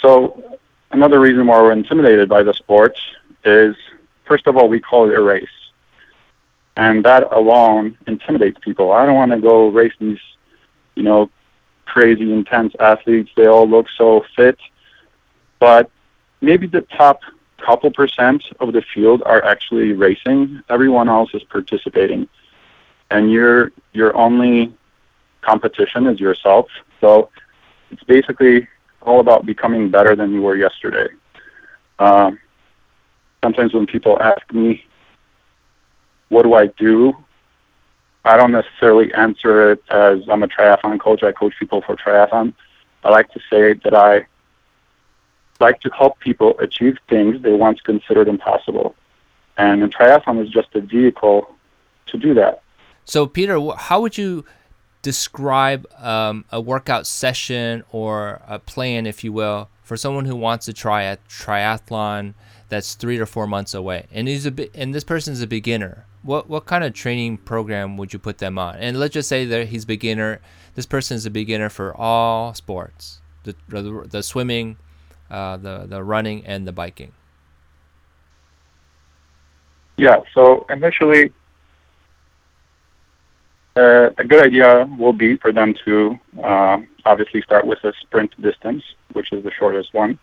So 0.00 0.58
another 0.90 1.20
reason 1.20 1.46
why 1.46 1.60
we're 1.60 1.72
intimidated 1.72 2.28
by 2.28 2.42
the 2.42 2.54
sport 2.54 2.98
is, 3.44 3.76
first 4.26 4.46
of 4.46 4.56
all, 4.56 4.68
we 4.68 4.80
call 4.80 5.08
it 5.10 5.14
a 5.14 5.20
race. 5.20 5.48
And 6.76 7.04
that 7.04 7.32
alone 7.32 7.98
intimidates 8.06 8.58
people. 8.60 8.92
I 8.92 9.04
don't 9.04 9.16
want 9.16 9.32
to 9.32 9.40
go 9.40 9.68
race 9.68 9.94
these, 9.98 10.20
you 10.94 11.02
know, 11.02 11.30
crazy 11.86 12.32
intense 12.32 12.74
athletes. 12.78 13.30
They 13.36 13.46
all 13.46 13.68
look 13.68 13.86
so 13.96 14.24
fit. 14.36 14.58
But 15.58 15.90
maybe 16.40 16.66
the 16.66 16.82
top 16.82 17.20
couple 17.58 17.90
percent 17.90 18.44
of 18.60 18.72
the 18.72 18.82
field 18.94 19.22
are 19.26 19.44
actually 19.44 19.92
racing. 19.92 20.62
Everyone 20.68 21.08
else 21.08 21.34
is 21.34 21.42
participating 21.44 22.28
and 23.10 23.30
your 23.30 23.72
your 23.92 24.16
only 24.16 24.72
competition 25.40 26.06
is 26.06 26.20
yourself. 26.20 26.66
So 27.00 27.30
it's 27.90 28.02
basically 28.04 28.68
all 29.08 29.20
about 29.20 29.46
becoming 29.46 29.90
better 29.90 30.14
than 30.14 30.32
you 30.32 30.42
were 30.42 30.56
yesterday. 30.56 31.08
Um, 31.98 32.38
sometimes 33.42 33.72
when 33.72 33.86
people 33.86 34.20
ask 34.20 34.44
me, 34.52 34.84
"What 36.28 36.42
do 36.42 36.54
I 36.54 36.66
do?" 36.66 37.16
I 38.24 38.36
don't 38.36 38.52
necessarily 38.52 39.12
answer 39.14 39.72
it 39.72 39.82
as 39.88 40.28
I'm 40.28 40.42
a 40.42 40.48
triathlon 40.48 41.00
coach. 41.00 41.22
I 41.22 41.32
coach 41.32 41.54
people 41.58 41.80
for 41.80 41.96
triathlon. 41.96 42.52
I 43.02 43.08
like 43.10 43.30
to 43.32 43.40
say 43.50 43.72
that 43.84 43.94
I 43.94 44.26
like 45.60 45.80
to 45.80 45.90
help 45.90 46.18
people 46.20 46.58
achieve 46.58 46.98
things 47.08 47.40
they 47.42 47.52
once 47.52 47.80
considered 47.80 48.28
impossible. 48.28 48.94
And 49.56 49.82
a 49.82 49.88
triathlon 49.88 50.42
is 50.44 50.50
just 50.50 50.68
a 50.74 50.80
vehicle 50.80 51.54
to 52.06 52.18
do 52.18 52.34
that. 52.34 52.62
So, 53.04 53.26
Peter, 53.26 53.58
how 53.76 54.02
would 54.02 54.18
you 54.18 54.44
describe 55.02 55.86
um, 55.98 56.44
a 56.50 56.60
workout 56.60 57.06
session 57.06 57.84
or 57.90 58.42
a 58.46 58.58
plan, 58.58 59.06
if 59.06 59.22
you 59.22 59.32
will, 59.32 59.68
for 59.82 59.96
someone 59.96 60.24
who 60.24 60.36
wants 60.36 60.66
to 60.66 60.72
try 60.72 61.02
a 61.02 61.16
triathlon 61.28 62.34
that's 62.68 62.94
three 62.94 63.16
to 63.16 63.26
four 63.26 63.46
months 63.46 63.74
away, 63.74 64.06
and 64.12 64.28
he's 64.28 64.44
a 64.44 64.50
bi- 64.50 64.70
and 64.74 64.94
this 64.94 65.04
person's 65.04 65.40
a 65.40 65.46
beginner? 65.46 66.04
What 66.22 66.48
what 66.48 66.66
kind 66.66 66.84
of 66.84 66.92
training 66.92 67.38
program 67.38 67.96
would 67.96 68.12
you 68.12 68.18
put 68.18 68.38
them 68.38 68.58
on? 68.58 68.76
And 68.76 68.98
let's 68.98 69.14
just 69.14 69.28
say 69.28 69.44
that 69.46 69.68
he's 69.68 69.84
beginner. 69.84 70.40
This 70.74 70.86
person 70.86 71.16
is 71.16 71.24
a 71.24 71.30
beginner 71.30 71.70
for 71.70 71.96
all 71.96 72.52
sports: 72.54 73.20
the 73.44 73.54
the, 73.68 74.06
the 74.10 74.22
swimming, 74.22 74.76
uh, 75.30 75.56
the 75.56 75.86
the 75.88 76.02
running, 76.02 76.44
and 76.44 76.66
the 76.66 76.72
biking. 76.72 77.12
Yeah. 79.96 80.16
So 80.34 80.66
initially, 80.68 81.32
uh, 83.78 84.10
a 84.18 84.24
good 84.24 84.44
idea 84.44 84.88
will 84.98 85.12
be 85.12 85.36
for 85.36 85.52
them 85.52 85.74
to 85.84 86.18
uh, 86.42 86.78
obviously 87.04 87.40
start 87.42 87.64
with 87.66 87.82
a 87.84 87.92
sprint 88.00 88.30
distance, 88.42 88.82
which 89.12 89.32
is 89.32 89.44
the 89.44 89.52
shortest 89.52 89.94
one. 89.94 90.18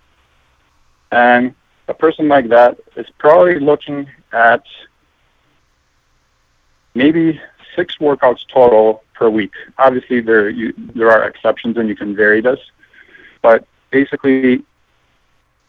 And 1.12 1.56
a 1.88 1.94
person 1.94 2.28
like 2.28 2.50
that 2.50 2.78
is 2.98 3.08
probably 3.18 3.60
looking 3.60 4.10
at 4.34 4.64
maybe 6.94 7.40
six 7.76 7.98
workouts 7.98 8.42
total 8.54 9.04
per 9.14 9.30
week. 9.30 9.54
Obviously, 9.78 10.20
there 10.20 10.50
you, 10.50 10.74
there 10.78 11.10
are 11.10 11.24
exceptions, 11.24 11.78
and 11.78 11.88
you 11.88 11.96
can 11.96 12.16
vary 12.16 12.42
this, 12.42 12.60
but 13.42 13.66
basically, 13.92 14.64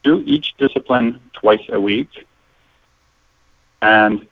do 0.02 0.22
each 0.26 0.54
discipline 0.58 1.20
twice 1.32 1.66
a 1.68 1.80
week, 1.80 2.26
and 3.82 4.26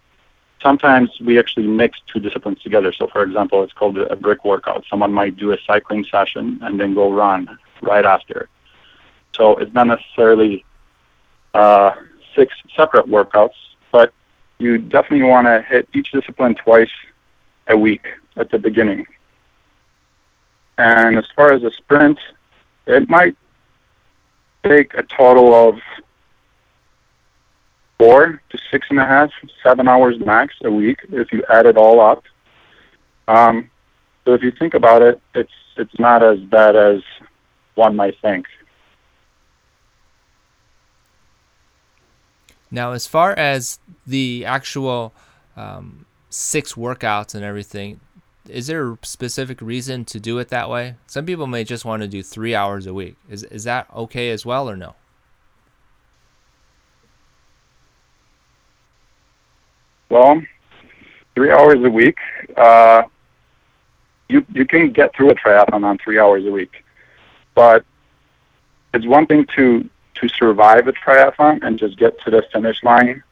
sometimes 0.65 1.11
we 1.21 1.39
actually 1.39 1.69
mix 1.69 2.01
two 2.11 2.19
disciplines 2.19 2.61
together. 2.63 2.93
So, 2.93 3.07
for 3.07 3.23
example, 3.23 3.63
it's 3.63 3.73
called 3.73 3.99
a 3.99 4.17
brick 4.17 4.45
workout. 4.45 4.85
Someone 4.89 5.13
might 5.13 5.37
do 5.37 5.53
a 5.53 5.59
cycling 5.67 6.05
session 6.11 6.59
and 6.63 6.81
then 6.81 6.95
go 6.95 7.13
run 7.13 7.59
right 7.83 8.05
after. 8.05 8.49
So 9.37 9.57
it's 9.57 9.75
not 9.75 9.87
necessarily 9.87 10.65
uh, 11.53 11.93
six 12.35 12.55
separate 12.75 13.07
workouts, 13.07 13.59
but 13.93 14.13
you 14.59 14.79
definitely 14.79 15.29
want 15.29 15.47
to 15.47 15.63
hit 15.63 15.89
each 15.93 16.11
discipline 16.13 16.55
twice 16.55 16.95
a 17.69 17.77
week 17.77 18.07
at 18.37 18.51
the 18.51 18.59
beginning. 18.59 19.07
And 20.79 21.19
as 21.19 21.27
far 21.37 21.53
as 21.53 21.63
a 21.63 21.71
sprint, 21.71 22.19
it 22.87 23.09
might 23.09 23.37
take 24.65 24.95
a 24.95 25.03
total 25.03 25.55
of 25.55 25.79
four 27.99 28.41
to 28.51 28.59
six 28.71 28.87
and 28.91 28.99
a 28.99 29.07
half, 29.07 29.31
seven 29.63 29.89
hours 29.89 30.19
max 30.19 30.55
a 30.65 30.71
week 30.71 30.99
if 31.11 31.33
you 31.33 31.43
add 31.51 31.67
it 31.67 31.77
all 31.77 32.01
up. 32.01 32.25
Um, 33.29 33.71
so 34.25 34.35
if 34.35 34.43
you 34.43 34.51
think 34.51 34.75
about 34.75 35.03
it, 35.03 35.21
it's 35.35 35.53
it's 35.77 35.99
not 35.99 36.23
as 36.23 36.39
bad 36.41 36.77
as 36.77 37.03
one 37.75 37.97
might 37.97 38.19
think. 38.21 38.47
Now, 42.71 42.93
as 42.93 43.07
far 43.07 43.33
as 43.33 43.79
the 44.07 44.45
actual 44.45 45.13
um, 45.57 46.07
six 46.29 46.75
workouts 46.75 47.35
and 47.35 47.45
everything, 47.45 48.01
is 48.49 48.67
there 48.67 48.93
a 48.93 48.99
specific 49.03 49.61
reason 49.61 50.05
to 50.07 50.19
do 50.19 50.39
it 50.39 50.49
that 50.49 50.69
way? 50.69 50.97
Some 51.07 51.25
people 51.25 51.47
may 51.47 51.65
just 51.65 51.85
want 51.85 52.03
to 52.03 52.09
do 52.09 52.23
three 52.23 52.55
hours 52.55 52.87
a 52.87 52.95
week. 52.95 53.17
Is 53.29 53.45
is 53.45 53.65
that 53.65 53.89
okay 53.95 54.31
as 54.31 54.45
well 54.45 54.69
or 54.69 54.77
no? 54.77 54.95
Well, 60.09 60.43
three 61.35 61.51
hours 61.51 61.83
a 61.85 61.91
week. 61.91 62.19
Uh, 62.57 63.05
you 64.29 64.45
you 64.53 64.65
can 64.65 64.91
get 64.91 65.15
through 65.15 65.31
a 65.31 65.35
triathlon 65.35 65.85
on 65.85 65.99
three 65.99 66.19
hours 66.19 66.45
a 66.47 66.51
week, 66.51 66.85
but 67.55 67.85
it's 68.93 69.07
one 69.07 69.27
thing 69.27 69.47
to 69.57 69.89
to 70.15 70.29
survive 70.29 70.87
a 70.89 70.93
triathlon 70.93 71.63
and 71.63 71.79
just 71.79 71.99
get 71.99 72.21
to 72.21 72.31
the 72.31 72.43
finish 72.53 72.83
line 72.85 73.23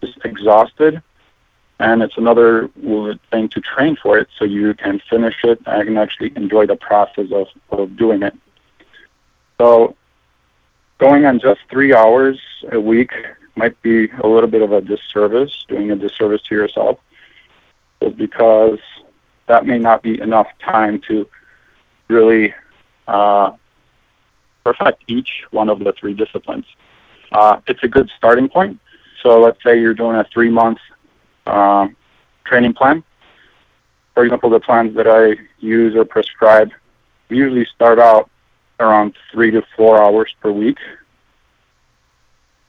just 0.00 0.18
exhausted 0.24 1.02
and 1.80 2.02
it's 2.02 2.18
another 2.18 2.68
thing 3.30 3.48
to 3.48 3.60
train 3.60 3.96
for 3.96 4.18
it 4.18 4.28
so 4.38 4.44
you 4.44 4.74
can 4.74 5.00
finish 5.08 5.36
it 5.44 5.58
and 5.66 5.98
actually 5.98 6.30
enjoy 6.36 6.66
the 6.66 6.76
process 6.76 7.32
of, 7.32 7.48
of 7.70 7.96
doing 7.96 8.22
it. 8.22 8.34
So 9.58 9.96
going 10.98 11.24
on 11.24 11.40
just 11.40 11.60
three 11.70 11.94
hours 11.94 12.38
a 12.70 12.78
week 12.78 13.12
might 13.60 13.80
be 13.82 14.08
a 14.24 14.26
little 14.26 14.48
bit 14.48 14.62
of 14.62 14.72
a 14.72 14.80
disservice, 14.80 15.54
doing 15.68 15.90
a 15.90 15.96
disservice 15.96 16.42
to 16.48 16.54
yourself, 16.54 16.98
because 18.16 18.78
that 19.48 19.66
may 19.66 19.78
not 19.78 20.02
be 20.02 20.18
enough 20.20 20.48
time 20.74 20.98
to 21.08 21.28
really 22.08 22.54
uh, 23.06 23.50
perfect 24.64 25.04
each 25.08 25.44
one 25.50 25.68
of 25.68 25.78
the 25.80 25.92
three 25.92 26.14
disciplines. 26.14 26.64
Uh, 27.32 27.60
it's 27.66 27.82
a 27.82 27.88
good 27.96 28.08
starting 28.16 28.48
point. 28.48 28.80
So 29.22 29.28
let's 29.38 29.62
say 29.62 29.78
you're 29.78 30.00
doing 30.04 30.16
a 30.16 30.26
three 30.32 30.50
month 30.50 30.78
um, 31.46 31.96
training 32.44 32.72
plan. 32.72 33.04
For 34.14 34.24
example, 34.24 34.48
the 34.50 34.60
plans 34.60 34.96
that 34.96 35.06
I 35.06 35.36
use 35.58 35.94
or 35.94 36.04
prescribe 36.06 36.70
usually 37.28 37.66
start 37.76 37.98
out 37.98 38.30
around 38.80 39.14
three 39.30 39.50
to 39.50 39.62
four 39.76 40.02
hours 40.02 40.34
per 40.40 40.50
week. 40.50 40.78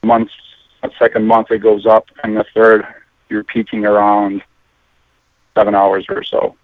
Months, 0.04 0.34
a 0.82 0.90
second 0.98 1.26
month 1.26 1.50
it 1.50 1.58
goes 1.58 1.86
up, 1.86 2.06
and 2.22 2.36
the 2.36 2.44
third 2.54 2.84
you're 3.28 3.44
peaking 3.44 3.84
around 3.84 4.42
seven 5.56 5.74
hours 5.74 6.06
or 6.08 6.22
so. 6.22 6.56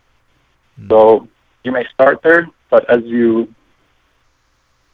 Mm-hmm. 0.78 0.88
So 0.90 1.28
you 1.64 1.72
may 1.72 1.84
start 1.92 2.20
there, 2.22 2.48
but 2.70 2.88
as 2.90 3.02
you 3.04 3.54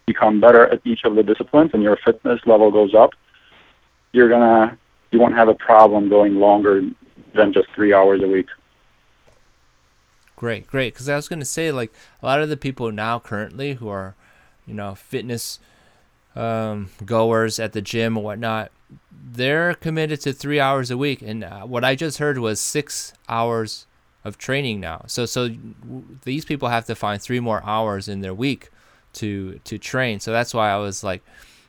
become 0.07 0.41
better 0.41 0.67
at 0.67 0.81
each 0.85 1.01
of 1.05 1.15
the 1.17 1.23
disciplines 1.23 1.71
and 1.73 1.83
your 1.83 1.99
fitness 2.05 2.41
level 2.47 2.71
goes 2.71 2.95
up, 2.95 3.11
you're 4.13 4.29
gonna 4.29 4.79
you 5.11 5.21
won't 5.21 5.35
have 5.35 5.49
a 5.49 5.55
problem 5.55 6.09
going 6.09 6.37
longer 6.37 6.83
than 7.35 7.53
just 7.53 7.69
three 7.75 7.95
hours 7.95 8.21
a 8.23 8.27
week. 8.27 8.49
Great, 10.37 10.67
great. 10.67 10.93
Because 10.93 11.09
I 11.09 11.17
was 11.17 11.29
going 11.29 11.39
to 11.39 11.45
say, 11.45 11.71
like, 11.71 11.93
a 12.21 12.27
lot 12.27 12.43
of 12.43 12.49
the 12.49 12.57
people 12.57 12.91
now 12.91 13.19
currently 13.19 13.75
who 13.75 13.89
are, 13.89 14.17
you 14.67 14.75
know, 14.75 14.95
fitness 14.95 15.61
um, 16.35 16.91
goers 17.05 17.61
at 17.61 17.73
the 17.73 17.81
gym 17.81 18.19
or 18.19 18.25
whatnot, 18.25 18.73
they're 19.11 19.75
committed 19.75 20.21
to 20.23 20.33
three 20.33 20.61
hours 20.61 20.91
a 20.91 20.97
week. 20.97 21.23
And 21.23 21.45
uh, 21.45 21.63
what 21.63 21.85
I 21.85 21.95
just 21.95 22.19
heard 22.19 22.39
was 22.39 22.61
six 22.61 23.13
hours 23.29 23.87
of 24.25 24.39
training 24.39 24.81
now. 24.81 25.05
So, 25.07 25.27
so 25.27 25.51
these 26.25 26.45
people 26.45 26.69
have 26.69 26.87
to 26.87 26.95
find 26.95 27.21
three 27.21 27.41
more 27.41 27.63
hours 27.65 28.09
in 28.09 28.21
their 28.21 28.35
week 28.35 28.71
to 29.15 29.61
to 29.65 29.79
train. 29.79 30.21
So 30.21 30.33
that's 30.33 30.53
why 30.53 30.71
I 30.71 30.77
was 30.77 31.05
like, 31.05 31.23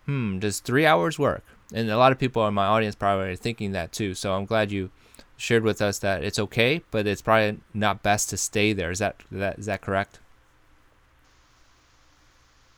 hmm, 0.06 0.40
does 0.40 0.60
three 0.60 0.86
hours 0.86 1.18
work? 1.18 1.44
And 1.74 1.90
a 1.90 1.98
lot 1.98 2.12
of 2.12 2.20
people 2.20 2.48
in 2.48 2.54
my 2.54 2.66
audience 2.66 2.96
probably 2.96 3.30
are 3.32 3.36
thinking 3.36 3.72
that 3.72 3.92
too. 3.92 4.14
So 4.14 4.34
I'm 4.34 4.46
glad 4.46 4.72
you 4.72 4.92
shared 5.38 5.64
with 5.64 5.82
us 5.82 6.00
that 6.00 6.24
it's 6.24 6.40
okay, 6.40 6.82
but 6.92 7.08
it's 7.08 7.22
probably 7.22 7.60
not 7.74 8.04
best 8.04 8.30
to 8.30 8.38
stay 8.38 8.74
there. 8.74 8.92
Is 8.92 9.00
that 9.00 9.22
that 9.32 9.60
is 9.60 9.66
that 9.66 9.82
correct? 9.82 10.20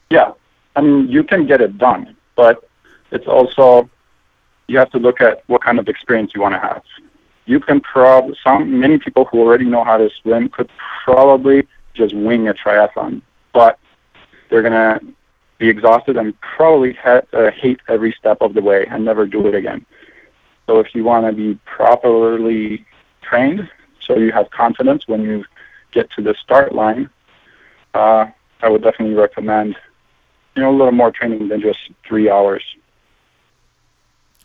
Yeah, 0.09 0.31
I 0.75 0.81
mean 0.81 1.07
you 1.09 1.23
can 1.23 1.45
get 1.45 1.61
it 1.61 1.77
done, 1.77 2.15
but 2.35 2.67
it's 3.11 3.27
also 3.27 3.89
you 4.67 4.77
have 4.77 4.91
to 4.91 4.99
look 4.99 5.21
at 5.21 5.43
what 5.47 5.63
kind 5.63 5.79
of 5.79 5.87
experience 5.87 6.31
you 6.35 6.41
want 6.41 6.55
to 6.55 6.59
have. 6.59 6.83
You 7.45 7.59
can 7.59 7.79
probably 7.79 8.35
some 8.43 8.79
many 8.79 8.97
people 8.97 9.25
who 9.25 9.39
already 9.39 9.65
know 9.65 9.83
how 9.83 9.97
to 9.97 10.09
swim 10.21 10.49
could 10.49 10.69
probably 11.03 11.67
just 11.93 12.13
wing 12.13 12.47
a 12.47 12.53
triathlon, 12.53 13.21
but 13.53 13.79
they're 14.49 14.61
gonna 14.61 14.99
be 15.57 15.69
exhausted 15.69 16.17
and 16.17 16.39
probably 16.41 16.93
ha- 16.93 17.21
uh, 17.33 17.51
hate 17.51 17.79
every 17.87 18.13
step 18.19 18.37
of 18.41 18.53
the 18.53 18.61
way 18.61 18.85
and 18.89 19.05
never 19.05 19.25
do 19.25 19.47
it 19.47 19.55
again. 19.55 19.85
So 20.67 20.79
if 20.79 20.93
you 20.93 21.03
want 21.03 21.25
to 21.25 21.31
be 21.31 21.57
properly 21.65 22.85
trained, 23.21 23.69
so 23.99 24.17
you 24.17 24.31
have 24.31 24.49
confidence 24.51 25.07
when 25.07 25.21
you 25.23 25.45
get 25.91 26.11
to 26.11 26.21
the 26.21 26.35
start 26.35 26.75
line, 26.75 27.09
uh, 27.93 28.27
I 28.61 28.69
would 28.69 28.83
definitely 28.83 29.15
recommend 29.15 29.75
you 30.55 30.63
know 30.63 30.69
a 30.69 30.77
little 30.77 30.91
more 30.91 31.11
training 31.11 31.47
than 31.47 31.61
just 31.61 31.79
three 32.07 32.29
hours. 32.29 32.63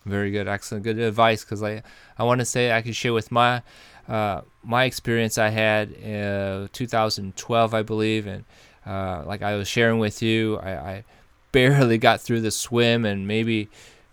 Very 0.05 0.31
good, 0.31 0.49
excellent, 0.49 0.85
good 0.85 0.99
advice. 0.99 1.45
Because 1.45 1.62
I 1.62 1.83
I 2.19 2.25
want 2.25 2.41
to 2.41 2.45
say 2.45 2.73
I 2.73 2.83
can 2.83 2.93
share 2.93 3.12
with 3.12 3.31
my 3.31 3.62
uh, 4.09 4.43
my 4.62 4.85
experience 4.85 5.38
I 5.38 5.51
had 5.51 5.93
in 5.93 6.69
2012, 6.73 7.75
I 7.75 7.83
believe, 7.83 8.27
and 8.27 8.45
uh, 8.85 9.23
like 9.27 9.43
I 9.43 9.57
was 9.57 9.69
sharing 9.69 9.99
with 9.99 10.23
you, 10.23 10.59
I, 10.59 10.71
I 10.73 11.05
barely 11.53 11.99
got 11.99 12.21
through 12.21 12.41
the 12.41 12.51
swim, 12.51 13.05
and 13.05 13.29
maybe 13.29 13.69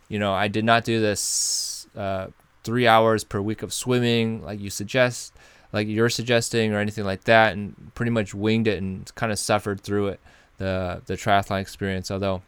you 0.07 0.19
know 0.19 0.33
I 0.33 0.47
did 0.47 0.63
not 0.63 0.83
do 0.83 0.99
this 1.01 1.87
uh, 1.95 2.27
three 2.63 2.87
hours 2.87 3.23
per 3.23 3.41
week 3.41 3.63
of 3.63 3.73
swimming, 3.73 4.43
like 4.43 4.59
you 4.59 4.69
suggest, 4.69 5.33
like 5.73 5.87
you're 5.87 6.09
suggesting, 6.09 6.73
or 6.73 6.79
anything 6.79 7.05
like 7.05 7.23
that, 7.23 7.53
and 7.53 7.91
pretty 7.95 8.11
much 8.11 8.35
winged 8.35 8.67
it 8.67 8.81
and 8.81 9.13
kind 9.15 9.31
of 9.31 9.39
suffered 9.39 9.81
through 9.81 10.09
it, 10.09 10.19
the 10.57 11.01
the 11.07 11.15
triathlon 11.15 11.61
experience. 11.61 12.11
Although 12.11 12.43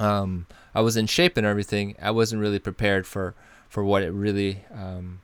um, 0.00 0.46
I 0.74 0.80
was 0.80 0.96
in 0.96 1.06
shape 1.06 1.36
and 1.36 1.46
everything, 1.46 1.94
I 2.00 2.10
wasn't 2.10 2.40
really 2.40 2.58
prepared 2.58 3.06
for 3.06 3.34
for 3.68 3.84
what 3.84 4.02
it 4.02 4.10
really 4.10 4.64
um, 4.74 5.20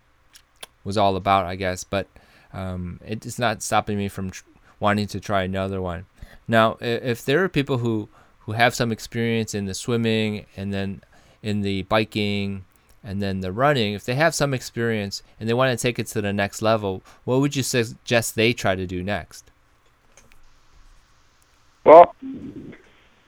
was 0.84 0.96
all 0.96 1.16
about, 1.16 1.46
I 1.46 1.56
guess. 1.56 1.82
But 1.82 2.06
um, 2.52 3.00
it's 3.04 3.38
not 3.38 3.62
stopping 3.62 3.98
me 3.98 4.08
from 4.08 4.30
tr- 4.30 4.44
wanting 4.78 5.08
to 5.08 5.20
try 5.20 5.42
another 5.42 5.82
one. 5.82 6.06
Now, 6.46 6.76
if 6.80 7.24
there 7.24 7.42
are 7.42 7.48
people 7.48 7.78
who 7.78 8.08
who 8.40 8.52
have 8.52 8.74
some 8.74 8.92
experience 8.92 9.54
in 9.54 9.64
the 9.64 9.74
swimming 9.74 10.46
and 10.56 10.72
then 10.72 11.02
in 11.42 11.62
the 11.62 11.82
biking 11.82 12.64
and 13.02 13.20
then 13.20 13.40
the 13.40 13.50
running, 13.50 13.94
if 13.94 14.04
they 14.04 14.14
have 14.14 14.34
some 14.34 14.54
experience 14.54 15.22
and 15.40 15.48
they 15.48 15.54
want 15.54 15.76
to 15.76 15.82
take 15.82 15.98
it 15.98 16.06
to 16.08 16.20
the 16.20 16.32
next 16.32 16.62
level, 16.62 17.02
what 17.24 17.40
would 17.40 17.56
you 17.56 17.62
suggest 17.64 18.36
they 18.36 18.52
try 18.52 18.76
to 18.76 18.86
do 18.86 19.02
next? 19.02 19.50
Well, 21.84 22.14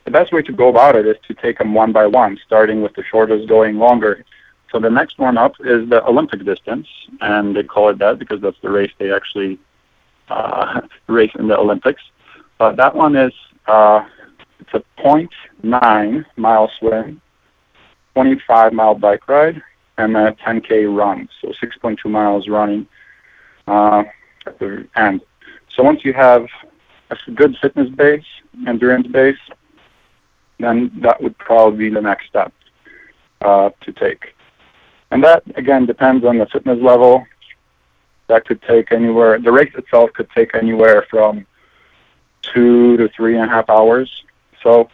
the 0.08 0.18
best 0.18 0.32
way 0.32 0.40
to 0.40 0.52
go 0.52 0.68
about 0.68 0.96
it 0.96 1.06
is 1.06 1.16
to 1.26 1.34
take 1.34 1.58
them 1.58 1.74
one 1.74 1.92
by 1.92 2.06
one, 2.06 2.38
starting 2.46 2.80
with 2.80 2.94
the 2.94 3.04
shortest 3.04 3.46
going 3.46 3.76
longer. 3.76 4.24
So 4.72 4.80
the 4.80 4.88
next 4.88 5.18
one 5.18 5.36
up 5.36 5.52
is 5.60 5.86
the 5.90 6.02
Olympic 6.06 6.46
distance, 6.46 6.88
and 7.20 7.54
they 7.54 7.62
call 7.62 7.90
it 7.90 7.98
that 7.98 8.18
because 8.18 8.40
that's 8.40 8.56
the 8.62 8.70
race 8.70 8.90
they 8.98 9.12
actually 9.12 9.58
uh, 10.30 10.80
race 11.08 11.32
in 11.38 11.46
the 11.46 11.58
Olympics. 11.58 12.00
But 12.56 12.76
that 12.76 12.94
one 12.96 13.16
is 13.16 13.34
uh, 13.66 14.06
it's 14.60 14.72
a 14.72 14.82
0.9 15.02 16.24
mile 16.36 16.70
swim, 16.78 17.20
25 18.14 18.72
mile 18.72 18.94
bike 18.94 19.28
ride, 19.28 19.62
and 19.98 20.16
a 20.16 20.32
10k 20.42 20.72
run, 20.96 21.28
so 21.42 21.48
6.2 21.62 22.02
miles 22.10 22.48
running 22.48 22.86
uh, 23.66 24.04
at 24.46 24.58
the 24.58 24.88
end. 24.96 25.20
So 25.76 25.82
once 25.82 26.02
you 26.02 26.14
have 26.14 26.46
a 27.10 27.30
good 27.32 27.58
fitness 27.60 27.90
base, 27.90 28.24
endurance 28.66 29.06
base, 29.06 29.36
then 30.58 30.90
that 31.02 31.20
would 31.22 31.36
probably 31.38 31.88
be 31.88 31.94
the 31.94 32.00
next 32.00 32.26
step 32.26 32.52
uh, 33.40 33.70
to 33.82 33.92
take. 33.92 34.34
And 35.10 35.22
that 35.24 35.42
again 35.56 35.86
depends 35.86 36.24
on 36.24 36.38
the 36.38 36.46
fitness 36.46 36.78
level. 36.80 37.26
That 38.26 38.44
could 38.46 38.60
take 38.62 38.92
anywhere. 38.92 39.38
The 39.38 39.52
race 39.52 39.72
itself 39.74 40.12
could 40.12 40.28
take 40.30 40.54
anywhere 40.54 41.06
from 41.08 41.46
two 42.42 42.96
to 42.98 43.08
three 43.08 43.34
and 43.36 43.44
a 43.44 43.48
half 43.48 43.70
hours. 43.70 44.24
So 44.62 44.90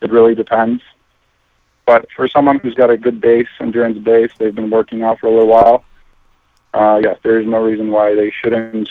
it 0.00 0.10
really 0.10 0.34
depends. 0.34 0.82
But 1.86 2.06
for 2.14 2.28
someone 2.28 2.58
who's 2.58 2.74
got 2.74 2.90
a 2.90 2.96
good 2.96 3.20
base, 3.20 3.48
endurance 3.60 3.98
base, 3.98 4.30
they've 4.38 4.54
been 4.54 4.70
working 4.70 5.02
out 5.02 5.20
for 5.20 5.26
a 5.26 5.30
little 5.30 5.48
while. 5.48 5.84
Uh, 6.72 7.00
yes, 7.02 7.18
there's 7.22 7.46
no 7.46 7.62
reason 7.62 7.90
why 7.90 8.14
they 8.14 8.30
shouldn't 8.30 8.88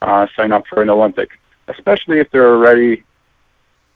uh, 0.00 0.26
sign 0.34 0.52
up 0.52 0.66
for 0.66 0.80
an 0.80 0.88
Olympic, 0.88 1.38
especially 1.68 2.18
if 2.18 2.30
they're 2.30 2.54
already 2.54 3.04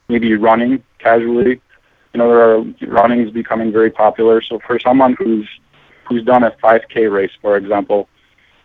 maybe 0.08 0.34
running 0.34 0.82
casually. 0.98 1.60
You 2.12 2.18
know, 2.18 2.28
there 2.28 2.56
are 2.56 2.60
running 2.88 3.20
is 3.20 3.30
becoming 3.30 3.72
very 3.72 3.90
popular. 3.90 4.40
So 4.40 4.60
for 4.60 4.78
someone 4.78 5.14
who's 5.18 5.48
who's 6.06 6.24
done 6.24 6.44
a 6.44 6.50
5K 6.50 7.10
race, 7.10 7.32
for 7.40 7.56
example, 7.56 8.08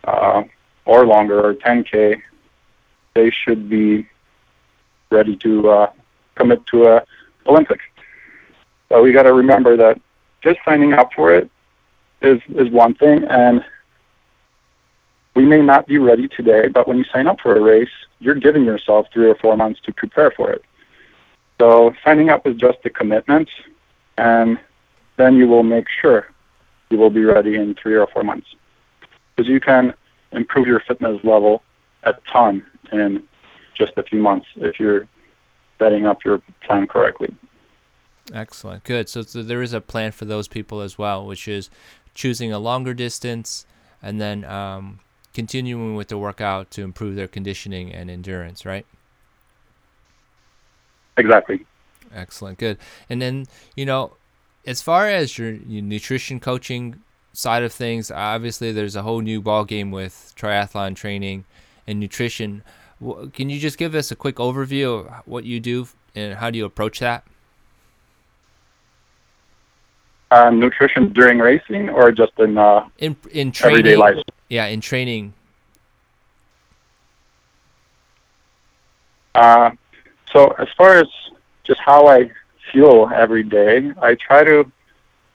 uh, 0.04 0.42
or 0.84 1.06
longer, 1.06 1.44
or 1.44 1.54
10K, 1.54 2.20
they 3.14 3.30
should 3.30 3.68
be 3.68 4.06
ready 5.10 5.36
to 5.36 5.70
uh, 5.70 5.92
commit 6.34 6.66
to 6.66 6.86
a 6.86 7.04
Olympics. 7.46 7.84
So 8.88 9.02
we 9.02 9.12
got 9.12 9.22
to 9.22 9.32
remember 9.32 9.76
that 9.76 10.00
just 10.42 10.58
signing 10.64 10.92
up 10.92 11.12
for 11.14 11.34
it 11.34 11.50
is 12.22 12.40
is 12.50 12.70
one 12.70 12.94
thing, 12.94 13.24
and 13.24 13.64
we 15.34 15.44
may 15.44 15.62
not 15.62 15.86
be 15.86 15.98
ready 15.98 16.28
today, 16.28 16.68
but 16.68 16.86
when 16.86 16.98
you 16.98 17.04
sign 17.04 17.26
up 17.26 17.40
for 17.40 17.56
a 17.56 17.60
race, 17.60 17.88
you're 18.18 18.34
giving 18.34 18.64
yourself 18.64 19.06
three 19.12 19.28
or 19.28 19.34
four 19.36 19.56
months 19.56 19.80
to 19.86 19.92
prepare 19.92 20.30
for 20.30 20.50
it. 20.50 20.64
So 21.60 21.94
signing 22.02 22.30
up 22.30 22.46
is 22.46 22.56
just 22.56 22.78
a 22.86 22.90
commitment, 22.90 23.50
and 24.16 24.58
then 25.18 25.36
you 25.36 25.46
will 25.46 25.62
make 25.62 25.84
sure 26.00 26.26
you 26.88 26.96
will 26.96 27.10
be 27.10 27.22
ready 27.22 27.56
in 27.56 27.74
three 27.74 27.94
or 27.96 28.06
four 28.06 28.24
months. 28.24 28.46
Because 29.36 29.46
you 29.46 29.60
can 29.60 29.92
improve 30.32 30.66
your 30.66 30.80
fitness 30.80 31.22
level 31.22 31.62
a 32.04 32.14
ton 32.32 32.64
in 32.92 33.22
just 33.74 33.92
a 33.98 34.02
few 34.02 34.22
months 34.22 34.46
if 34.56 34.80
you're 34.80 35.06
setting 35.78 36.06
up 36.06 36.24
your 36.24 36.40
plan 36.62 36.86
correctly. 36.86 37.28
Excellent. 38.32 38.84
Good. 38.84 39.10
So, 39.10 39.20
so, 39.20 39.42
there 39.42 39.60
is 39.60 39.74
a 39.74 39.82
plan 39.82 40.12
for 40.12 40.24
those 40.24 40.48
people 40.48 40.80
as 40.80 40.96
well, 40.96 41.26
which 41.26 41.46
is 41.46 41.68
choosing 42.14 42.52
a 42.52 42.58
longer 42.58 42.94
distance 42.94 43.66
and 44.02 44.18
then 44.18 44.46
um, 44.46 45.00
continuing 45.34 45.94
with 45.94 46.08
the 46.08 46.16
workout 46.16 46.70
to 46.70 46.82
improve 46.82 47.16
their 47.16 47.28
conditioning 47.28 47.92
and 47.92 48.10
endurance, 48.10 48.64
right? 48.64 48.86
Exactly. 51.16 51.66
Excellent. 52.14 52.58
Good. 52.58 52.78
And 53.08 53.20
then, 53.20 53.46
you 53.76 53.86
know, 53.86 54.16
as 54.66 54.82
far 54.82 55.08
as 55.08 55.38
your, 55.38 55.52
your 55.52 55.82
nutrition 55.82 56.40
coaching 56.40 57.00
side 57.32 57.62
of 57.62 57.72
things, 57.72 58.10
obviously 58.10 58.72
there's 58.72 58.96
a 58.96 59.02
whole 59.02 59.20
new 59.20 59.40
ball 59.40 59.64
game 59.64 59.90
with 59.90 60.32
triathlon 60.36 60.96
training 60.96 61.44
and 61.86 62.00
nutrition. 62.00 62.62
Can 63.32 63.48
you 63.48 63.58
just 63.58 63.78
give 63.78 63.94
us 63.94 64.10
a 64.10 64.16
quick 64.16 64.36
overview 64.36 65.06
of 65.06 65.26
what 65.26 65.44
you 65.44 65.60
do 65.60 65.88
and 66.14 66.34
how 66.34 66.50
do 66.50 66.58
you 66.58 66.64
approach 66.64 66.98
that? 67.00 67.24
Uh, 70.30 70.50
nutrition 70.50 71.12
during 71.12 71.38
racing 71.38 71.88
or 71.88 72.12
just 72.12 72.32
in 72.38 72.56
uh, 72.56 72.88
in 72.98 73.16
in 73.32 73.50
training, 73.50 73.80
everyday 73.80 73.96
life? 73.96 74.16
Yeah, 74.48 74.66
in 74.66 74.80
training. 74.80 75.34
Uh, 79.34 79.70
so 80.32 80.48
as 80.58 80.68
far 80.76 80.96
as 80.96 81.06
just 81.64 81.80
how 81.80 82.06
I 82.06 82.30
fuel 82.70 83.10
every 83.14 83.42
day, 83.42 83.92
I 84.00 84.14
try 84.14 84.44
to 84.44 84.70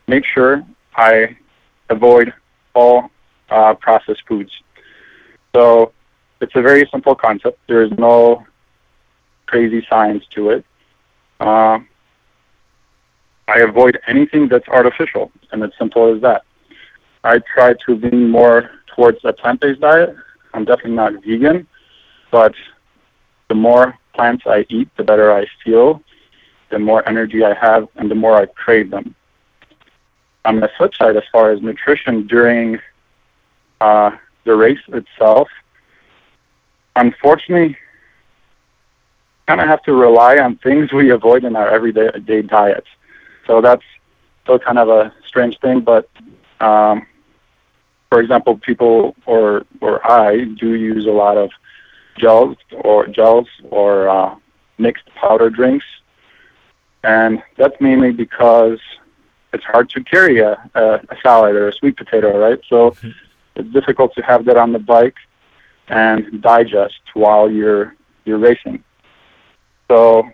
make 0.07 0.23
sure 0.25 0.65
I 0.95 1.37
avoid 1.89 2.33
all 2.73 3.09
uh, 3.49 3.73
processed 3.75 4.23
foods. 4.27 4.51
So 5.55 5.93
it's 6.41 6.55
a 6.55 6.61
very 6.61 6.87
simple 6.91 7.15
concept. 7.15 7.59
There 7.67 7.81
is 7.81 7.91
no 7.97 8.45
crazy 9.45 9.85
science 9.89 10.23
to 10.31 10.49
it. 10.49 10.65
Uh, 11.39 11.79
I 13.47 13.59
avoid 13.59 13.99
anything 14.07 14.47
that's 14.47 14.67
artificial, 14.67 15.31
and 15.51 15.63
it's 15.63 15.77
simple 15.77 16.13
as 16.13 16.21
that. 16.21 16.43
I 17.23 17.39
try 17.53 17.73
to 17.85 17.95
lean 17.95 18.29
more 18.29 18.69
towards 18.95 19.19
a 19.23 19.33
plant-based 19.33 19.81
diet. 19.81 20.15
I'm 20.53 20.65
definitely 20.65 20.93
not 20.93 21.13
vegan, 21.23 21.67
but 22.31 22.53
the 23.49 23.55
more 23.55 23.97
plants 24.15 24.43
I 24.47 24.65
eat, 24.69 24.89
the 24.97 25.03
better 25.03 25.33
I 25.33 25.45
feel, 25.63 26.01
the 26.69 26.79
more 26.79 27.07
energy 27.07 27.43
I 27.43 27.53
have, 27.53 27.87
and 27.95 28.09
the 28.09 28.15
more 28.15 28.35
I 28.35 28.45
crave 28.45 28.89
them. 28.89 29.15
On 30.45 30.59
the 30.59 30.69
flip 30.77 30.93
side, 30.95 31.15
as 31.17 31.23
far 31.31 31.51
as 31.51 31.61
nutrition 31.61 32.27
during 32.27 32.79
uh, 33.81 34.11
the 34.43 34.55
race 34.55 34.79
itself, 34.87 35.47
unfortunately, 36.95 37.77
kind 39.47 39.61
of 39.61 39.67
have 39.67 39.83
to 39.83 39.93
rely 39.93 40.37
on 40.37 40.57
things 40.57 40.91
we 40.91 41.11
avoid 41.11 41.43
in 41.43 41.55
our 41.55 41.69
everyday 41.69 42.41
diets. 42.41 42.87
So 43.47 43.61
that's 43.61 43.83
still 44.43 44.59
kind 44.59 44.79
of 44.79 44.89
a 44.89 45.13
strange 45.27 45.59
thing, 45.59 45.81
but 45.81 46.09
um, 46.59 47.05
for 48.09 48.19
example, 48.21 48.57
people 48.57 49.15
or 49.25 49.65
or 49.81 50.05
I 50.09 50.45
do 50.45 50.73
use 50.73 51.05
a 51.05 51.11
lot 51.11 51.37
of 51.37 51.49
gels 52.17 52.57
or 52.71 53.07
gels 53.07 53.47
or 53.69 54.09
uh, 54.09 54.35
mixed 54.77 55.05
powder 55.15 55.49
drinks, 55.49 55.85
and 57.03 57.41
that's 57.57 57.79
mainly 57.79 58.11
because 58.11 58.79
it's 59.53 59.63
hard 59.63 59.89
to 59.89 60.03
carry 60.03 60.39
a, 60.39 60.53
a, 60.75 61.17
salad 61.23 61.55
or 61.55 61.69
a 61.69 61.73
sweet 61.73 61.95
potato, 61.95 62.37
right? 62.37 62.59
So 62.67 62.91
mm-hmm. 62.91 63.09
it's 63.55 63.71
difficult 63.71 64.13
to 64.15 64.21
have 64.21 64.45
that 64.45 64.57
on 64.57 64.73
the 64.73 64.79
bike 64.79 65.15
and 65.87 66.41
digest 66.41 66.99
while 67.13 67.49
you're 67.49 67.95
you're 68.25 68.39
racing. 68.39 68.83
So 69.87 70.27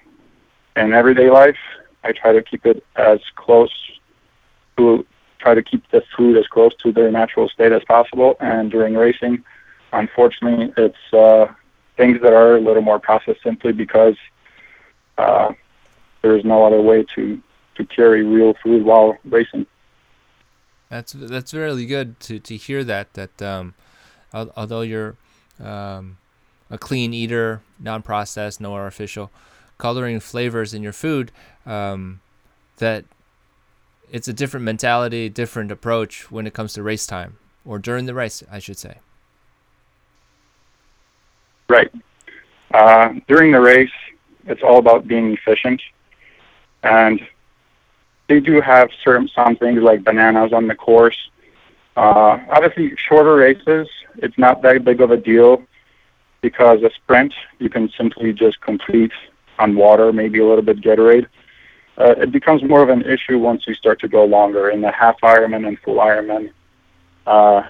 in 0.75 0.93
everyday 0.93 1.29
life, 1.29 1.57
I 2.03 2.13
try 2.13 2.31
to 2.33 2.41
keep 2.41 2.65
it 2.65 2.83
as 2.95 3.19
close 3.35 3.71
to 4.77 5.05
try 5.39 5.53
to 5.55 5.61
keep 5.61 5.83
the 5.91 6.03
food 6.15 6.37
as 6.37 6.47
close 6.47 6.73
to 6.75 6.91
their 6.91 7.11
natural 7.11 7.49
state 7.49 7.71
as 7.71 7.83
possible. 7.83 8.37
And 8.39 8.71
during 8.71 8.95
racing, 8.95 9.43
unfortunately, 9.91 10.73
it's 10.77 11.13
uh, 11.13 11.47
things 12.01 12.19
that 12.23 12.33
are 12.33 12.55
a 12.55 12.59
little 12.59 12.81
more 12.81 12.99
processed 12.99 13.43
simply 13.43 13.71
because 13.71 14.15
uh, 15.19 15.53
there 16.23 16.35
is 16.35 16.43
no 16.43 16.65
other 16.65 16.81
way 16.81 17.05
to 17.15 17.39
to 17.75 17.85
carry 17.85 18.23
real 18.23 18.55
food 18.63 18.83
while 18.83 19.17
racing. 19.23 19.67
That's 20.89 21.13
that's 21.13 21.53
really 21.53 21.85
good 21.85 22.19
to, 22.21 22.39
to 22.39 22.57
hear 22.57 22.83
that 22.83 23.13
that 23.13 23.41
um, 23.41 23.75
although 24.33 24.81
you're 24.81 25.15
um, 25.63 26.17
a 26.71 26.79
clean 26.79 27.13
eater, 27.13 27.61
non-processed, 27.79 28.59
no 28.59 28.73
artificial 28.73 29.29
coloring 29.77 30.19
flavors 30.19 30.73
in 30.73 30.81
your 30.81 30.93
food, 30.93 31.31
um, 31.67 32.19
that 32.77 33.05
it's 34.11 34.27
a 34.27 34.33
different 34.33 34.63
mentality, 34.63 35.29
different 35.29 35.71
approach 35.71 36.31
when 36.31 36.47
it 36.47 36.53
comes 36.53 36.73
to 36.73 36.83
race 36.83 37.05
time 37.05 37.37
or 37.63 37.77
during 37.77 38.05
the 38.07 38.13
race, 38.15 38.43
I 38.51 38.57
should 38.57 38.79
say. 38.79 38.97
Right. 41.71 41.89
Uh, 42.73 43.13
during 43.29 43.53
the 43.53 43.61
race, 43.61 43.97
it's 44.45 44.61
all 44.61 44.77
about 44.77 45.07
being 45.07 45.31
efficient, 45.31 45.81
and 46.83 47.25
they 48.27 48.41
do 48.41 48.59
have 48.59 48.89
certain 49.05 49.29
some 49.29 49.55
things 49.55 49.81
like 49.81 50.03
bananas 50.03 50.51
on 50.51 50.67
the 50.67 50.75
course. 50.75 51.17
Uh, 51.95 52.39
obviously, 52.49 52.93
shorter 52.97 53.35
races, 53.35 53.87
it's 54.17 54.37
not 54.37 54.61
that 54.63 54.83
big 54.83 54.99
of 54.99 55.11
a 55.11 55.17
deal 55.17 55.63
because 56.41 56.83
a 56.83 56.89
sprint 56.89 57.33
you 57.59 57.69
can 57.69 57.89
simply 57.97 58.33
just 58.33 58.59
complete 58.59 59.13
on 59.57 59.73
water, 59.73 60.11
maybe 60.11 60.39
a 60.39 60.45
little 60.45 60.63
bit 60.63 60.81
Gatorade. 60.81 61.27
Uh, 61.97 62.15
it 62.17 62.33
becomes 62.33 62.61
more 62.63 62.83
of 62.83 62.89
an 62.89 63.03
issue 63.03 63.39
once 63.39 63.65
you 63.65 63.75
start 63.75 64.01
to 64.01 64.09
go 64.09 64.25
longer 64.25 64.69
in 64.71 64.81
the 64.81 64.91
half 64.91 65.15
Ironman 65.21 65.65
and 65.65 65.79
full 65.79 65.99
Ironman 65.99 66.51
uh, 67.25 67.63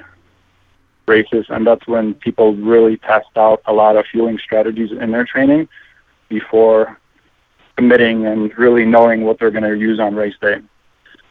and 1.50 1.67
that's 1.67 1.88
when 1.88 2.13
people 2.13 2.56
really 2.56 2.97
test 2.97 3.30
out 3.36 3.62
a 3.65 3.74
lot 3.74 3.97
of 3.97 4.06
fueling 4.06 4.38
strategies 4.38 4.91
in 4.91 5.12
their 5.12 5.26
training 5.26 5.67
before 6.30 6.97
committing 7.76 8.26
and 8.26 8.58
really 8.58 8.86
knowing 8.86 9.24
what 9.24 9.39
they're 9.39 9.52
going 9.52 9.63
to 9.63 9.78
use 9.78 10.00
on 10.00 10.15
race 10.15 10.36
day. 10.41 10.62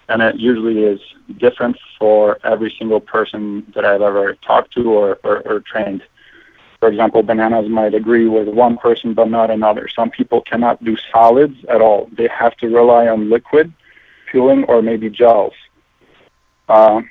And 0.09 0.23
it 0.23 0.37
usually 0.37 0.83
is 0.83 1.01
different 1.38 1.79
for 1.99 2.38
every 2.45 2.75
single 2.79 3.01
person 3.01 3.64
that 3.75 3.85
I've 3.85 4.03
ever 4.03 4.35
talked 4.35 4.73
to 4.75 4.90
or, 4.90 5.19
or, 5.23 5.40
or 5.49 5.61
trained. 5.61 6.03
For 6.81 6.88
example, 6.88 7.23
bananas 7.23 7.69
might 7.69 7.95
agree 7.95 8.27
with 8.27 8.49
one 8.49 8.77
person 8.79 9.14
but 9.14 9.29
not 9.29 9.51
another. 9.51 9.88
Some 9.88 10.11
people 10.11 10.40
cannot 10.40 10.83
do 10.83 10.97
solids 11.12 11.57
at 11.69 11.81
all. 11.81 12.09
They 12.12 12.29
have 12.29 12.57
to 12.57 12.69
rely 12.69 13.07
on 13.07 13.31
liquid 13.31 13.73
fueling 14.31 14.64
or 14.64 14.83
maybe 14.83 15.11
gels. 15.11 15.55
Uh, 16.69 17.03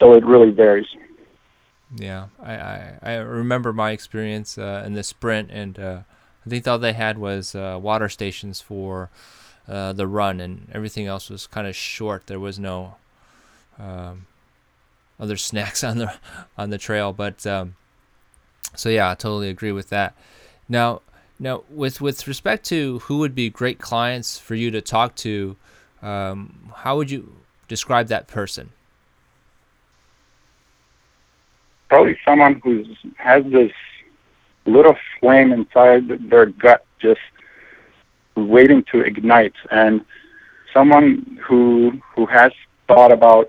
so 0.00 0.12
it 0.14 0.24
really 0.24 0.50
varies. 0.50 0.86
Yeah, 1.96 2.26
I, 2.42 2.54
I, 2.54 2.98
I 3.02 3.14
remember 3.16 3.72
my 3.72 3.92
experience 3.92 4.58
uh, 4.58 4.82
in 4.84 4.92
the 4.92 5.02
sprint, 5.02 5.50
and 5.50 5.78
uh, 5.78 6.00
I 6.44 6.50
think 6.50 6.68
all 6.68 6.78
they 6.78 6.92
had 6.92 7.18
was 7.18 7.54
uh, 7.54 7.78
water 7.80 8.08
stations 8.08 8.60
for 8.60 9.10
uh, 9.66 9.92
the 9.94 10.06
run, 10.06 10.40
and 10.40 10.68
everything 10.72 11.06
else 11.06 11.30
was 11.30 11.46
kind 11.46 11.66
of 11.66 11.74
short. 11.74 12.26
There 12.26 12.40
was 12.40 12.58
no 12.58 12.96
um, 13.78 14.26
other 15.18 15.36
snacks 15.48 15.82
on 15.82 15.98
the 15.98 16.14
on 16.58 16.70
the 16.70 16.78
trail, 16.78 17.12
but 17.12 17.46
um, 17.46 17.76
so 18.74 18.90
yeah, 18.90 19.10
I 19.10 19.14
totally 19.14 19.48
agree 19.48 19.72
with 19.72 19.88
that. 19.88 20.14
Now, 20.68 21.00
now 21.38 21.64
with 21.70 22.02
with 22.02 22.28
respect 22.28 22.66
to 22.66 22.98
who 23.00 23.18
would 23.18 23.34
be 23.34 23.48
great 23.48 23.78
clients 23.78 24.38
for 24.38 24.54
you 24.54 24.70
to 24.72 24.82
talk 24.82 25.14
to, 25.16 25.56
um, 26.02 26.70
how 26.76 26.98
would 26.98 27.10
you 27.10 27.34
describe 27.66 28.08
that 28.08 28.26
person? 28.26 28.70
Probably 31.88 32.18
someone 32.24 32.60
who 32.62 32.84
has 33.16 33.44
this 33.46 33.72
little 34.66 34.96
flame 35.18 35.52
inside 35.52 36.08
their 36.30 36.46
gut, 36.46 36.84
just 36.98 37.20
waiting 38.36 38.84
to 38.92 39.00
ignite. 39.00 39.54
And 39.70 40.04
someone 40.72 41.38
who 41.42 42.00
who 42.14 42.26
has 42.26 42.52
thought 42.86 43.12
about 43.12 43.48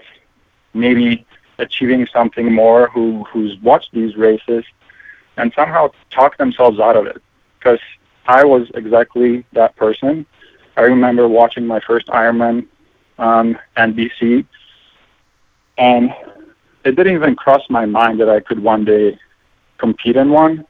maybe 0.73 1.25
achieving 1.57 2.07
something 2.13 2.53
more, 2.53 2.89
who 2.89 3.25
who's 3.25 3.57
watched 3.61 3.91
these 3.93 4.15
races, 4.15 4.63
and 5.37 5.51
somehow 5.55 5.91
talk 6.09 6.37
themselves 6.37 6.79
out 6.79 6.95
of 6.95 7.05
it. 7.07 7.21
Because 7.57 7.79
I 8.25 8.45
was 8.45 8.69
exactly 8.73 9.45
that 9.53 9.75
person. 9.75 10.25
I 10.77 10.81
remember 10.83 11.27
watching 11.27 11.67
my 11.67 11.81
first 11.81 12.07
Ironman 12.07 12.67
on 13.17 13.59
NBC, 13.75 14.45
and 15.77 16.13
it 16.89 16.95
didn't 16.95 17.13
even 17.13 17.35
cross 17.35 17.61
my 17.69 17.85
mind 17.85 18.19
that 18.19 18.29
I 18.29 18.39
could 18.39 18.59
one 18.59 18.83
day 18.83 19.17
compete 19.77 20.15
in 20.15 20.31
one. 20.31 20.65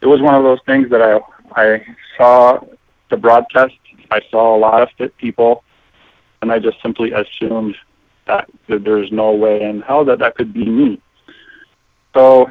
It 0.00 0.06
was 0.06 0.20
one 0.20 0.34
of 0.34 0.44
those 0.44 0.60
things 0.64 0.88
that 0.90 1.02
I 1.02 1.20
I 1.54 1.84
saw 2.16 2.60
the 3.10 3.16
broadcast. 3.16 3.74
I 4.10 4.20
saw 4.30 4.56
a 4.56 4.58
lot 4.58 4.82
of 4.82 4.88
fit 4.96 5.16
people, 5.16 5.64
and 6.40 6.52
I 6.52 6.58
just 6.58 6.80
simply 6.82 7.12
assumed 7.12 7.76
that, 8.26 8.48
that 8.68 8.84
there's 8.84 9.10
no 9.10 9.32
way 9.32 9.62
in 9.62 9.82
hell 9.82 10.04
that 10.04 10.20
that 10.20 10.36
could 10.36 10.52
be 10.52 10.64
me. 10.64 11.00
So 12.14 12.50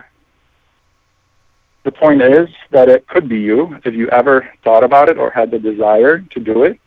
the 1.83 1.91
point 1.91 2.21
is 2.21 2.49
that 2.71 2.89
it 2.89 3.07
could 3.07 3.29
be 3.29 3.39
you 3.39 3.79
if 3.85 3.93
you 3.93 4.09
ever 4.09 4.49
thought 4.63 4.83
about 4.83 5.09
it 5.09 5.17
or 5.17 5.31
had 5.31 5.51
the 5.51 5.59
desire 5.59 6.19
to 6.19 6.39
do 6.39 6.63
it. 6.63 6.79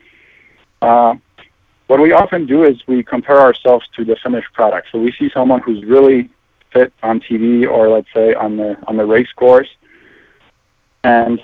Uh, 0.82 1.14
what 1.86 2.00
we 2.00 2.12
often 2.12 2.46
do 2.46 2.64
is 2.64 2.86
we 2.86 3.02
compare 3.02 3.38
ourselves 3.40 3.86
to 3.96 4.04
the 4.04 4.16
finished 4.16 4.52
product. 4.52 4.88
So 4.90 4.98
we 4.98 5.12
see 5.12 5.30
someone 5.30 5.60
who's 5.60 5.84
really 5.84 6.30
fit 6.72 6.92
on 7.02 7.20
TV 7.20 7.68
or 7.68 7.88
let's 7.88 8.08
say 8.14 8.34
on 8.34 8.56
the 8.56 8.78
on 8.86 8.96
the 8.96 9.04
race 9.04 9.32
course, 9.32 9.68
and 11.04 11.42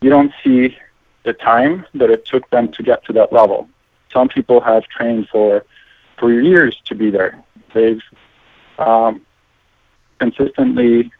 you 0.00 0.10
don't 0.10 0.32
see 0.42 0.76
the 1.24 1.32
time 1.32 1.86
that 1.94 2.10
it 2.10 2.24
took 2.24 2.48
them 2.50 2.72
to 2.72 2.82
get 2.82 3.04
to 3.04 3.12
that 3.12 3.32
level. 3.32 3.68
Some 4.12 4.28
people 4.28 4.60
have 4.60 4.84
trained 4.84 5.28
for 5.28 5.64
for 6.18 6.32
years 6.32 6.80
to 6.86 6.94
be 6.94 7.10
there. 7.10 7.42
They've 7.74 8.02
um, 8.78 9.20
consistently 10.18 11.10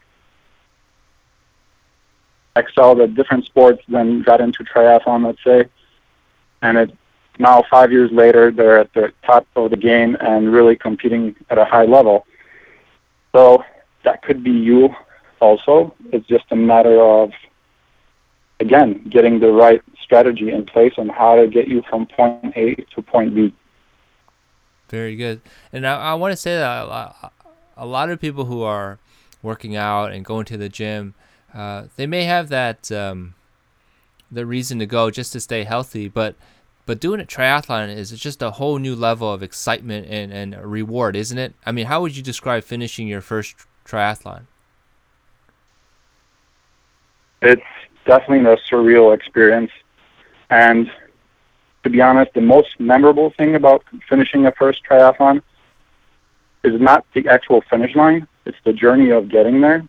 excelled 2.56 3.00
at 3.00 3.14
different 3.14 3.44
sports, 3.44 3.82
then 3.88 4.22
got 4.22 4.40
into 4.40 4.64
triathlon, 4.64 5.26
let's 5.26 5.42
say, 5.44 5.68
and 6.62 6.78
it 6.78 6.96
now 7.40 7.64
five 7.70 7.90
years 7.90 8.10
later 8.12 8.50
they're 8.50 8.78
at 8.78 8.92
the 8.92 9.12
top 9.24 9.46
of 9.56 9.70
the 9.70 9.76
game 9.76 10.16
and 10.20 10.52
really 10.52 10.76
competing 10.76 11.34
at 11.48 11.58
a 11.58 11.64
high 11.64 11.86
level. 11.86 12.26
So 13.32 13.64
that 14.04 14.22
could 14.22 14.44
be 14.44 14.50
you 14.50 14.90
also. 15.40 15.94
It's 16.12 16.26
just 16.26 16.44
a 16.50 16.56
matter 16.56 17.00
of 17.00 17.32
again 18.60 19.08
getting 19.08 19.40
the 19.40 19.50
right 19.50 19.82
strategy 20.02 20.50
in 20.50 20.66
place 20.66 20.94
on 20.98 21.08
how 21.08 21.36
to 21.36 21.46
get 21.46 21.68
you 21.68 21.82
from 21.88 22.06
point 22.06 22.52
A 22.56 22.74
to 22.74 23.02
point 23.02 23.34
B. 23.34 23.54
Very 24.88 25.14
good. 25.14 25.40
And 25.72 25.86
I, 25.86 25.96
I 25.96 26.14
want 26.14 26.32
to 26.32 26.36
say 26.36 26.56
that 26.56 26.82
a 26.82 26.86
lot, 26.86 27.32
a 27.76 27.86
lot 27.86 28.10
of 28.10 28.20
people 28.20 28.44
who 28.44 28.62
are 28.62 28.98
working 29.40 29.76
out 29.76 30.12
and 30.12 30.24
going 30.24 30.44
to 30.46 30.56
the 30.56 30.68
gym, 30.68 31.14
uh, 31.54 31.84
they 31.96 32.06
may 32.06 32.24
have 32.24 32.48
that 32.48 32.90
um, 32.90 33.34
the 34.30 34.44
reason 34.44 34.78
to 34.80 34.86
go 34.86 35.10
just 35.10 35.32
to 35.32 35.40
stay 35.40 35.64
healthy, 35.64 36.08
but 36.08 36.34
but 36.86 37.00
doing 37.00 37.20
a 37.20 37.24
triathlon 37.24 37.94
is 37.94 38.10
just 38.12 38.42
a 38.42 38.52
whole 38.52 38.78
new 38.78 38.96
level 38.96 39.32
of 39.32 39.42
excitement 39.42 40.06
and, 40.08 40.32
and 40.32 40.56
reward, 40.64 41.16
isn't 41.16 41.38
it? 41.38 41.54
I 41.64 41.72
mean, 41.72 41.86
how 41.86 42.00
would 42.00 42.16
you 42.16 42.22
describe 42.22 42.64
finishing 42.64 43.06
your 43.06 43.20
first 43.20 43.54
triathlon? 43.86 44.42
It's 47.42 47.62
definitely 48.06 48.50
a 48.50 48.56
surreal 48.56 49.14
experience. 49.14 49.70
And 50.50 50.90
to 51.84 51.90
be 51.90 52.00
honest, 52.00 52.34
the 52.34 52.40
most 52.40 52.78
memorable 52.78 53.30
thing 53.30 53.54
about 53.54 53.84
finishing 54.08 54.46
a 54.46 54.52
first 54.52 54.82
triathlon 54.84 55.42
is 56.62 56.80
not 56.80 57.06
the 57.14 57.26
actual 57.28 57.62
finish 57.70 57.94
line, 57.94 58.26
it's 58.44 58.58
the 58.64 58.72
journey 58.72 59.10
of 59.10 59.28
getting 59.28 59.60
there 59.60 59.86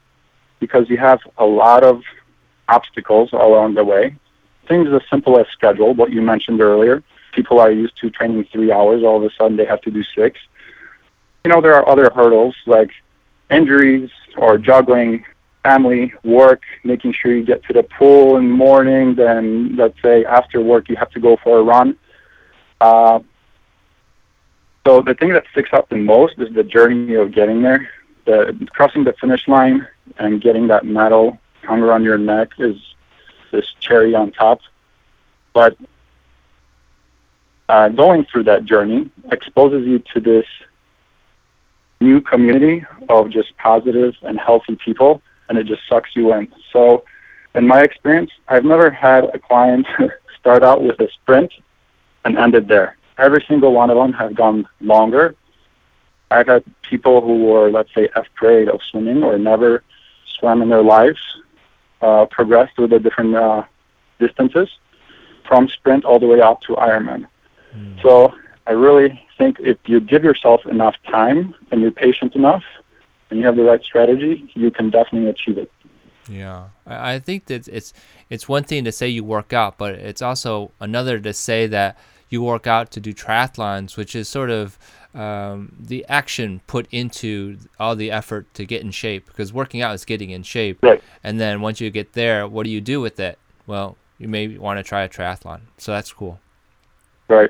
because 0.60 0.90
you 0.90 0.98
have 0.98 1.20
a 1.38 1.46
lot 1.46 1.84
of 1.84 2.02
obstacles 2.70 3.34
along 3.34 3.74
the 3.74 3.84
way 3.84 4.16
things 4.72 4.88
as 4.94 5.02
simple 5.10 5.38
as 5.38 5.46
schedule, 5.52 5.94
what 5.94 6.12
you 6.12 6.22
mentioned 6.22 6.62
earlier. 6.62 7.04
People 7.34 7.60
are 7.60 7.72
used 7.72 7.96
to 8.02 8.10
training 8.10 8.46
three 8.54 8.72
hours, 8.72 9.04
all 9.04 9.18
of 9.18 9.24
a 9.24 9.34
sudden 9.38 9.58
they 9.58 9.66
have 9.66 9.82
to 9.82 9.92
do 9.92 10.04
six. 10.16 10.40
You 11.44 11.52
know, 11.52 11.60
there 11.60 11.76
are 11.76 11.88
other 11.94 12.10
hurdles 12.16 12.56
like 12.66 12.92
injuries 13.50 14.10
or 14.38 14.58
juggling, 14.58 15.26
family, 15.64 16.14
work, 16.24 16.62
making 16.86 17.12
sure 17.14 17.36
you 17.36 17.44
get 17.44 17.64
to 17.66 17.74
the 17.74 17.84
pool 17.84 18.38
in 18.38 18.44
the 18.50 18.56
morning, 18.56 19.16
then 19.16 19.76
let's 19.76 20.02
say 20.02 20.24
after 20.26 20.62
work 20.62 20.88
you 20.90 20.96
have 20.96 21.12
to 21.12 21.20
go 21.20 21.38
for 21.44 21.60
a 21.60 21.64
run. 21.64 21.98
Uh, 22.80 23.20
so 24.88 25.02
the 25.02 25.14
thing 25.14 25.34
that 25.34 25.46
sticks 25.52 25.72
out 25.74 25.90
the 25.90 25.98
most 25.98 26.36
is 26.40 26.54
the 26.54 26.64
journey 26.64 27.16
of 27.16 27.34
getting 27.34 27.62
there. 27.62 27.90
The 28.26 28.68
crossing 28.72 29.04
the 29.04 29.14
finish 29.14 29.48
line 29.48 29.86
and 30.18 30.42
getting 30.42 30.68
that 30.68 30.86
medal 30.86 31.40
hung 31.64 31.82
around 31.82 32.04
your 32.04 32.18
neck 32.18 32.50
is 32.58 32.78
this 33.52 33.74
cherry 33.80 34.16
on 34.16 34.32
top. 34.32 34.62
But 35.54 35.78
uh, 37.70 37.90
going 37.90 38.26
through 38.26 38.44
that 38.44 38.66
journey 38.66 39.10
exposes 39.32 39.86
you 39.86 40.00
to 40.14 40.20
this 40.20 40.46
new 42.00 42.20
community 42.20 42.84
of 43.10 43.30
just 43.30 43.56
positive 43.58 44.16
and 44.24 44.40
healthy 44.40 44.76
people, 44.76 45.22
and 45.48 45.58
it 45.58 45.66
just 45.68 45.82
sucks 45.88 46.16
you 46.16 46.34
in. 46.34 46.52
So, 46.74 47.06
in 47.54 47.68
my 47.68 47.82
experience, 47.82 48.32
I've 48.48 48.66
never 48.66 48.90
had 48.90 49.26
a 49.26 49.40
client 49.40 49.86
start 50.40 50.64
out 50.64 50.82
with 50.82 51.00
a 51.00 51.10
sprint 51.12 51.54
and 52.26 52.38
ended 52.38 52.68
there. 52.68 52.98
Every 53.18 53.44
single 53.48 53.74
one 53.74 53.90
of 53.90 53.98
them 53.98 54.14
have 54.14 54.36
gone 54.36 54.68
longer. 54.80 55.36
I've 56.32 56.48
had 56.48 56.64
people 56.82 57.22
who 57.22 57.44
were, 57.46 57.70
let's 57.70 57.94
say, 57.94 58.10
afraid 58.16 58.70
of 58.70 58.80
swimming 58.90 59.22
or 59.24 59.38
never 59.38 59.84
swam 60.40 60.62
in 60.62 60.70
their 60.70 60.82
lives 60.82 61.20
uh, 62.02 62.26
progress 62.26 62.70
through 62.76 62.88
the 62.88 63.00
different 63.00 63.36
uh, 63.36 63.64
distances 64.20 64.70
from 65.48 65.68
sprint 65.68 66.06
all 66.06 66.20
the 66.20 66.28
way 66.28 66.42
up 66.42 66.62
to 66.62 66.74
Ironman. 66.74 67.28
Mm. 67.76 68.02
So 68.02 68.34
I 68.68 68.72
really 68.72 69.22
think 69.38 69.58
if 69.60 69.78
you 69.86 70.00
give 70.00 70.24
yourself 70.24 70.66
enough 70.66 70.96
time 71.10 71.56
and 71.72 71.82
you're 71.82 71.92
patient 71.92 72.36
enough 72.36 72.64
and 73.30 73.40
you 73.40 73.46
have 73.46 73.56
the 73.56 73.64
right 73.64 73.84
strategy, 73.84 74.50
you 74.54 74.72
can 74.72 74.90
definitely 74.90 75.30
achieve 75.30 75.58
it. 75.58 75.72
Yeah, 76.30 76.68
I 76.86 77.20
think 77.20 77.48
that 77.48 77.68
it's 77.68 77.94
it's 78.30 78.48
one 78.48 78.64
thing 78.64 78.84
to 78.86 78.92
say 78.92 79.08
you 79.08 79.24
work 79.24 79.54
out, 79.54 79.78
but 79.78 79.96
it's 79.96 80.22
also 80.22 80.72
another 80.80 81.20
to 81.20 81.34
say 81.34 81.68
that 81.68 81.98
you 82.30 82.42
work 82.42 82.68
out 82.68 82.92
to 82.92 83.00
do 83.00 83.14
triathlons, 83.14 83.98
which 83.98 84.16
is 84.16 84.30
sort 84.30 84.50
of 84.50 84.78
um, 85.14 85.74
the 85.80 86.06
action 86.08 86.62
put 86.68 86.88
into 86.92 87.58
all 87.80 87.96
the 87.96 88.12
effort 88.12 88.54
to 88.54 88.66
get 88.66 88.82
in 88.82 88.92
shape 88.92 89.26
because 89.28 89.52
working 89.52 89.82
out 89.82 89.94
is 89.94 90.06
getting 90.06 90.30
in 90.30 90.44
shape. 90.44 90.80
Right. 90.82 91.04
And 91.24 91.40
then 91.40 91.62
once 91.62 91.82
you 91.82 91.90
get 91.90 92.14
there, 92.14 92.48
what 92.48 92.64
do 92.64 92.70
you 92.70 92.82
do 92.82 93.02
with 93.02 93.20
it? 93.20 93.38
Well, 93.68 93.98
you 94.18 94.28
may 94.28 94.58
want 94.58 94.78
to 94.78 94.84
try 94.84 95.04
a 95.04 95.10
triathlon. 95.10 95.62
So 95.78 95.92
that's 95.92 96.14
cool. 96.14 96.40
Right. 97.28 97.50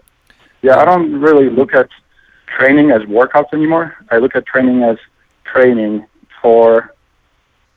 Yeah, 0.62 0.78
I 0.78 0.86
don't 0.86 1.20
really 1.20 1.50
look 1.50 1.74
at 1.74 1.90
training 2.48 2.92
as 2.92 3.02
workouts 3.04 3.54
anymore. 3.54 3.96
I 4.10 4.18
look 4.18 4.36
at 4.36 4.46
training 4.46 4.84
as 4.84 4.98
training 5.44 6.06
for 6.42 6.94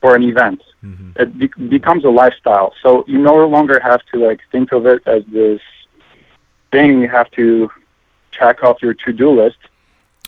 for 0.00 0.14
an 0.14 0.22
event. 0.22 0.62
Mm-hmm. 0.82 1.10
It 1.16 1.38
be- 1.38 1.68
becomes 1.68 2.04
a 2.04 2.10
lifestyle. 2.10 2.74
So 2.82 3.04
you 3.06 3.18
no 3.18 3.46
longer 3.46 3.80
have 3.80 4.02
to 4.12 4.18
like 4.18 4.40
think 4.52 4.72
of 4.72 4.86
it 4.86 5.02
as 5.06 5.24
this 5.26 5.60
thing 6.70 7.00
you 7.00 7.08
have 7.08 7.30
to 7.32 7.70
check 8.32 8.62
off 8.62 8.82
your 8.82 8.94
to-do 8.94 9.30
list. 9.30 9.56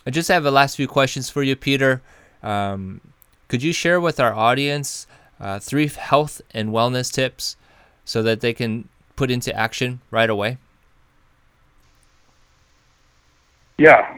I 0.06 0.10
just 0.10 0.28
have 0.28 0.44
the 0.44 0.52
last 0.52 0.76
few 0.76 0.86
questions 0.86 1.28
for 1.28 1.42
you, 1.42 1.56
Peter. 1.56 2.00
Um, 2.42 3.00
could 3.48 3.62
you 3.62 3.72
share 3.72 4.00
with 4.00 4.20
our 4.20 4.32
audience 4.32 5.08
uh, 5.40 5.58
three 5.58 5.88
health 5.88 6.40
and 6.52 6.70
wellness 6.70 7.12
tips 7.12 7.56
so 8.04 8.22
that 8.22 8.40
they 8.40 8.52
can 8.52 8.88
put 9.16 9.32
into 9.32 9.54
action 9.54 10.00
right 10.12 10.30
away? 10.30 10.58
Yeah. 13.78 14.16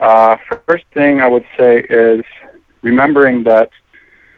Uh, 0.00 0.36
first 0.66 0.84
thing 0.92 1.20
I 1.20 1.28
would 1.28 1.46
say 1.56 1.86
is 1.88 2.24
remembering 2.82 3.44
that 3.44 3.70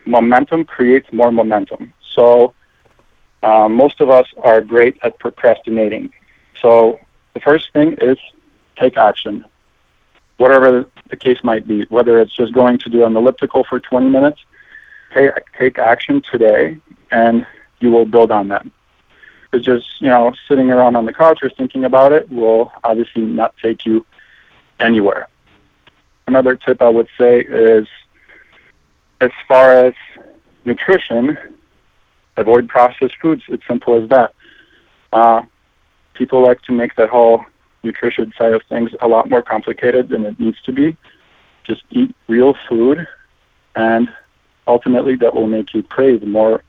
momentum 0.04 0.64
creates 0.64 1.10
more 1.10 1.32
momentum. 1.32 1.94
So 2.14 2.52
uh, 3.42 3.68
most 3.68 4.02
of 4.02 4.10
us 4.10 4.26
are 4.44 4.60
great 4.60 4.98
at 5.02 5.18
procrastinating. 5.18 6.12
So 6.60 7.00
the 7.32 7.40
first 7.40 7.72
thing 7.72 7.96
is 8.02 8.18
take 8.76 8.98
action 8.98 9.46
whatever 10.36 10.86
the 11.08 11.16
case 11.16 11.38
might 11.42 11.66
be, 11.66 11.84
whether 11.84 12.20
it's 12.20 12.34
just 12.34 12.52
going 12.52 12.78
to 12.78 12.90
do 12.90 13.04
an 13.04 13.16
elliptical 13.16 13.64
for 13.64 13.80
20 13.80 14.08
minutes, 14.08 14.40
take, 15.14 15.30
take 15.58 15.78
action 15.78 16.22
today 16.30 16.78
and 17.10 17.46
you 17.80 17.90
will 17.90 18.04
build 18.04 18.30
on 18.30 18.48
that. 18.48 18.66
Because 19.50 19.64
just, 19.64 20.00
you 20.00 20.08
know, 20.08 20.32
sitting 20.48 20.70
around 20.70 20.96
on 20.96 21.06
the 21.06 21.12
couch 21.12 21.40
or 21.42 21.50
thinking 21.50 21.84
about 21.84 22.12
it 22.12 22.30
will 22.30 22.72
obviously 22.84 23.22
not 23.22 23.54
take 23.62 23.86
you 23.86 24.04
anywhere. 24.80 25.28
Another 26.26 26.56
tip 26.56 26.82
I 26.82 26.88
would 26.88 27.08
say 27.18 27.40
is 27.40 27.86
as 29.20 29.30
far 29.48 29.72
as 29.72 29.94
nutrition, 30.64 31.38
avoid 32.36 32.68
processed 32.68 33.14
foods. 33.22 33.42
It's 33.48 33.66
simple 33.66 34.02
as 34.02 34.08
that. 34.10 34.34
Uh, 35.12 35.42
people 36.14 36.42
like 36.42 36.60
to 36.62 36.72
make 36.72 36.96
that 36.96 37.08
whole 37.08 37.44
nutrition 37.86 38.32
side 38.38 38.52
of 38.52 38.62
things 38.68 38.90
a 39.00 39.08
lot 39.08 39.30
more 39.30 39.42
complicated 39.42 40.08
than 40.08 40.24
it 40.26 40.38
needs 40.38 40.60
to 40.62 40.72
be. 40.72 40.96
Just 41.64 41.82
eat 41.90 42.14
real 42.28 42.54
food, 42.68 43.06
and 43.74 44.08
ultimately 44.66 45.16
that 45.16 45.34
will 45.34 45.46
make 45.46 45.74
you 45.74 45.82
crave 45.82 46.22
more 46.22 46.62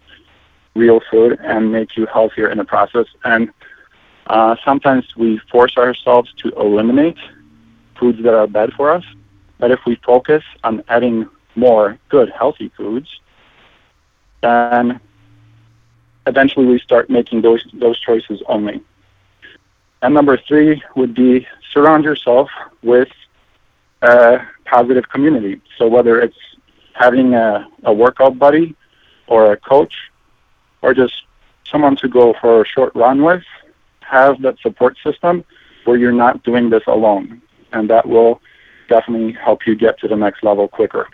real 0.76 1.02
food 1.12 1.40
and 1.42 1.72
make 1.72 1.98
you 1.98 2.06
healthier 2.06 2.50
in 2.50 2.58
the 2.58 2.66
process. 2.66 3.08
And 3.24 3.52
uh, 4.28 4.56
sometimes 4.64 5.06
we 5.16 5.40
force 5.52 5.76
ourselves 5.78 6.32
to 6.42 6.50
eliminate 6.52 7.18
foods 8.00 8.22
that 8.24 8.34
are 8.34 8.48
bad 8.48 8.74
for 8.74 8.92
us. 8.92 9.04
But 9.60 9.72
if 9.72 9.80
we 9.86 9.96
focus 9.96 10.44
on 10.64 10.84
adding 10.88 11.28
more 11.56 11.98
good, 12.10 12.30
healthy 12.30 12.70
foods, 12.78 13.10
then 14.42 15.00
eventually 16.28 16.66
we 16.66 16.80
start 16.80 17.10
making 17.10 17.42
those 17.42 17.66
those 17.74 18.00
choices 18.00 18.42
only. 18.48 18.82
And 20.02 20.14
number 20.14 20.38
three 20.38 20.82
would 20.96 21.14
be 21.16 21.48
surround 21.74 22.04
yourself 22.04 22.50
with 22.84 23.10
a 24.02 24.40
positive 24.66 25.10
community. 25.10 25.62
So 25.78 25.88
whether 25.88 26.22
it's 26.22 26.38
having 26.94 27.34
a, 27.34 27.68
a 27.84 27.94
workout 27.94 28.38
buddy 28.38 28.76
or 29.28 29.52
a 29.52 29.58
coach 29.58 29.94
or 30.82 30.94
just 30.94 31.24
someone 31.70 31.96
to 31.98 32.08
go 32.08 32.34
for 32.40 32.62
a 32.62 32.66
short 32.66 32.94
run 32.96 33.24
with, 33.24 33.44
have 34.02 34.42
that 34.42 34.58
support 34.60 34.98
system 35.04 35.44
where 35.86 35.98
you're 35.98 36.12
not 36.12 36.44
doing 36.44 36.70
this 36.70 36.84
alone. 36.88 37.42
And 37.74 37.90
that 37.90 38.08
will 38.08 38.42
definitely 38.88 39.34
help 39.34 39.68
you 39.68 39.76
get 39.76 40.00
to 40.00 40.08
the 40.08 40.16
next 40.16 40.44
level 40.44 40.68
quicker. 40.68 41.08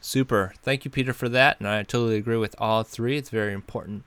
Super. 0.00 0.52
Thank 0.62 0.84
you, 0.84 0.90
Peter, 0.90 1.12
for 1.12 1.28
that. 1.30 1.58
And 1.58 1.68
I 1.68 1.82
totally 1.82 2.16
agree 2.16 2.36
with 2.36 2.54
all 2.58 2.82
three. 2.82 3.16
It's 3.16 3.30
very 3.30 3.52
important 3.52 4.06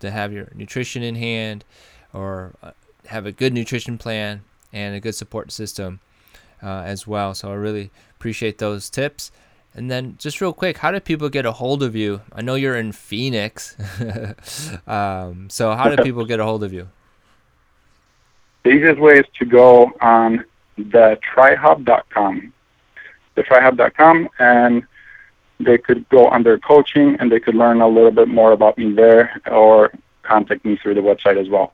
to 0.00 0.10
have 0.10 0.32
your 0.32 0.48
nutrition 0.54 1.02
in 1.02 1.14
hand 1.14 1.64
or 2.12 2.54
uh, 2.62 2.72
have 3.06 3.26
a 3.26 3.32
good 3.32 3.52
nutrition 3.52 3.98
plan 3.98 4.42
and 4.72 4.94
a 4.94 5.00
good 5.00 5.14
support 5.14 5.52
system 5.52 6.00
uh, 6.62 6.82
as 6.84 7.06
well. 7.06 7.34
So 7.34 7.50
I 7.50 7.54
really 7.54 7.90
appreciate 8.16 8.58
those 8.58 8.90
tips. 8.90 9.30
And 9.74 9.90
then, 9.90 10.16
just 10.18 10.40
real 10.40 10.52
quick, 10.52 10.78
how 10.78 10.90
do 10.90 10.98
people 10.98 11.28
get 11.28 11.46
a 11.46 11.52
hold 11.52 11.82
of 11.82 11.94
you? 11.94 12.22
I 12.32 12.42
know 12.42 12.56
you're 12.56 12.74
in 12.74 12.90
Phoenix. 12.90 13.76
um, 14.86 15.48
so, 15.50 15.72
how 15.72 15.94
do 15.94 16.02
people 16.02 16.24
get 16.24 16.40
a 16.40 16.44
hold 16.44 16.64
of 16.64 16.72
you? 16.72 16.88
The 18.64 18.70
easiest 18.70 18.98
way 18.98 19.18
is 19.18 19.26
to 19.38 19.44
go 19.44 19.92
on 20.00 20.44
the 20.76 21.18
trihub.com. 21.32 22.52
The 23.36 23.42
trihub.com, 23.42 24.28
and 24.40 24.84
they 25.60 25.78
could 25.78 26.08
go 26.08 26.28
under 26.28 26.58
coaching 26.58 27.16
and 27.20 27.30
they 27.30 27.40
could 27.40 27.54
learn 27.54 27.80
a 27.80 27.88
little 27.88 28.10
bit 28.10 28.28
more 28.28 28.52
about 28.52 28.78
me 28.78 28.92
there 28.92 29.40
or 29.50 29.92
contact 30.22 30.64
me 30.64 30.76
through 30.76 30.94
the 30.94 31.00
website 31.00 31.40
as 31.40 31.48
well. 31.48 31.72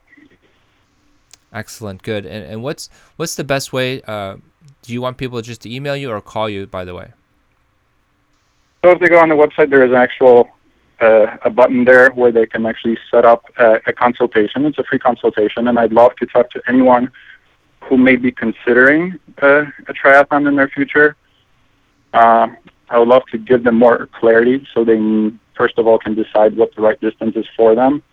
Excellent, 1.55 2.03
good. 2.03 2.25
And, 2.25 2.45
and 2.45 2.61
what's 2.61 2.89
what's 3.15 3.35
the 3.35 3.45
best 3.45 3.71
way? 3.71 4.01
Uh, 4.01 4.35
do 4.81 4.91
you 4.93 5.01
want 5.01 5.17
people 5.17 5.41
just 5.41 5.61
to 5.61 5.73
email 5.73 5.95
you 5.95 6.11
or 6.11 6.19
call 6.19 6.49
you? 6.49 6.67
By 6.67 6.83
the 6.83 6.93
way. 6.93 7.13
So 8.83 8.91
if 8.91 8.99
they 8.99 9.07
go 9.07 9.19
on 9.19 9.29
the 9.29 9.35
website, 9.35 9.69
there 9.69 9.83
is 9.85 9.91
an 9.91 9.95
actual 9.97 10.49
uh, 11.01 11.37
a 11.43 11.49
button 11.49 11.85
there 11.85 12.11
where 12.11 12.31
they 12.31 12.45
can 12.45 12.65
actually 12.65 12.97
set 13.09 13.23
up 13.23 13.45
a, 13.57 13.79
a, 13.87 13.93
consultation. 13.93 14.65
It's 14.65 14.77
a 14.77 14.83
free 14.83 14.99
consultation, 14.99 15.69
and 15.69 15.79
I'd 15.79 15.93
love 15.93 16.15
to 16.17 16.25
talk 16.25 16.51
to 16.51 16.61
anyone 16.67 17.09
who 17.85 17.97
may 17.97 18.17
be 18.17 18.31
considering 18.31 19.17
uh, 19.41 19.63
a 19.87 19.93
triathlon 19.93 20.47
in 20.47 20.55
their 20.57 20.69
future. 20.69 21.15
Uh, 22.13 22.47
I 22.89 22.99
would 22.99 23.07
love 23.07 23.23
to 23.31 23.37
give 23.37 23.63
them 23.63 23.79
more 23.79 24.07
clarity 24.19 24.67
so 24.73 24.83
they, 24.83 24.99
first 25.55 25.77
of 25.77 25.87
all, 25.87 25.99
can 25.99 26.15
decide 26.15 26.55
what 26.57 26.75
the 26.75 26.81
right 26.81 26.99
distance 26.99 27.35
is 27.35 27.45
for 27.55 27.75
them 27.75 28.03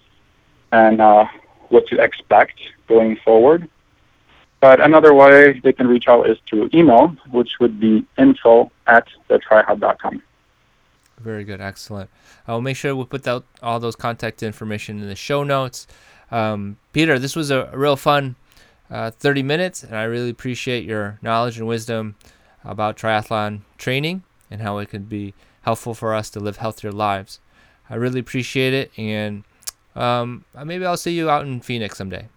and 0.72 1.00
uh, 1.00 1.26
what 1.72 1.86
to 1.88 2.00
expect 2.00 2.60
going 2.86 3.16
forward. 3.24 3.68
But 4.60 4.80
another 4.80 5.12
way 5.12 5.58
they 5.58 5.72
can 5.72 5.88
reach 5.88 6.06
out 6.06 6.28
is 6.30 6.38
through 6.48 6.70
email, 6.72 7.08
which 7.30 7.58
would 7.58 7.80
be 7.80 8.06
info 8.16 8.70
at 8.86 9.08
thetrihub.com. 9.28 10.22
Very 11.18 11.44
good, 11.44 11.60
excellent. 11.60 12.10
I'll 12.46 12.60
make 12.60 12.76
sure 12.76 12.94
we 12.94 13.04
put 13.04 13.26
out 13.26 13.44
all 13.62 13.80
those 13.80 13.96
contact 13.96 14.42
information 14.42 15.00
in 15.00 15.08
the 15.08 15.16
show 15.16 15.42
notes. 15.42 15.86
Um, 16.30 16.76
Peter, 16.92 17.18
this 17.18 17.34
was 17.34 17.50
a, 17.50 17.70
real 17.74 17.96
fun 17.96 18.36
uh, 18.90 19.10
30 19.10 19.42
minutes, 19.42 19.82
and 19.82 19.96
I 19.96 20.04
really 20.04 20.30
appreciate 20.30 20.84
your 20.84 21.18
knowledge 21.22 21.58
and 21.58 21.66
wisdom 21.66 22.16
about 22.64 22.96
triathlon 22.96 23.62
training 23.78 24.22
and 24.50 24.60
how 24.60 24.78
it 24.78 24.90
can 24.90 25.04
be 25.04 25.34
helpful 25.62 25.94
for 25.94 26.14
us 26.14 26.30
to 26.30 26.40
live 26.40 26.58
healthier 26.58 26.92
lives. 26.92 27.40
I 27.88 27.96
really 27.96 28.20
appreciate 28.20 28.74
it, 28.74 28.92
and 28.96 29.44
um, 29.94 30.44
maybe 30.64 30.86
I'll 30.86 30.96
see 30.96 31.12
you 31.12 31.30
out 31.30 31.46
in 31.46 31.60
Phoenix 31.60 31.98
someday. 31.98 32.28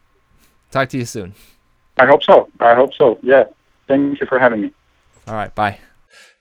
Talk 0.72 0.90
to 0.90 0.98
you 0.98 1.06
soon. 1.06 1.34
I 1.98 2.06
hope 2.06 2.24
so. 2.24 2.50
I 2.60 2.76
hope 2.76 2.94
so. 2.94 3.18
Yeah. 3.22 3.46
Thank 3.88 4.20
you 4.20 4.28
for 4.28 4.40
having 4.40 4.62
me. 4.62 4.74
All 5.28 5.36
right. 5.36 5.54
Bye. 5.54 5.80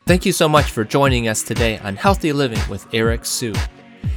Thank 0.07 0.27
you 0.27 0.33
so 0.33 0.49
much 0.49 0.71
for 0.71 0.85
joining 0.85 1.29
us 1.29 1.43
today 1.43 1.79
on 1.79 1.97
Healthy 1.97 2.33
Living 2.33 2.61
with 2.69 2.87
Eric 2.93 3.25
Sue. 3.25 3.55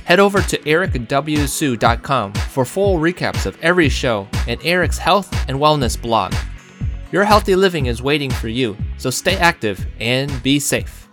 Head 0.03 0.19
over 0.19 0.41
to 0.41 0.57
ericwsue.com 0.59 2.33
for 2.33 2.65
full 2.65 2.97
recaps 2.97 3.45
of 3.45 3.57
every 3.61 3.89
show 3.89 4.27
and 4.47 4.59
Eric's 4.65 4.97
health 4.97 5.31
and 5.47 5.57
wellness 5.59 6.01
blog. 6.01 6.33
Your 7.11 7.23
healthy 7.23 7.55
living 7.55 7.85
is 7.85 8.01
waiting 8.01 8.29
for 8.29 8.49
you, 8.49 8.75
so 8.97 9.09
stay 9.09 9.37
active 9.37 9.85
and 9.99 10.43
be 10.43 10.59
safe. 10.59 11.06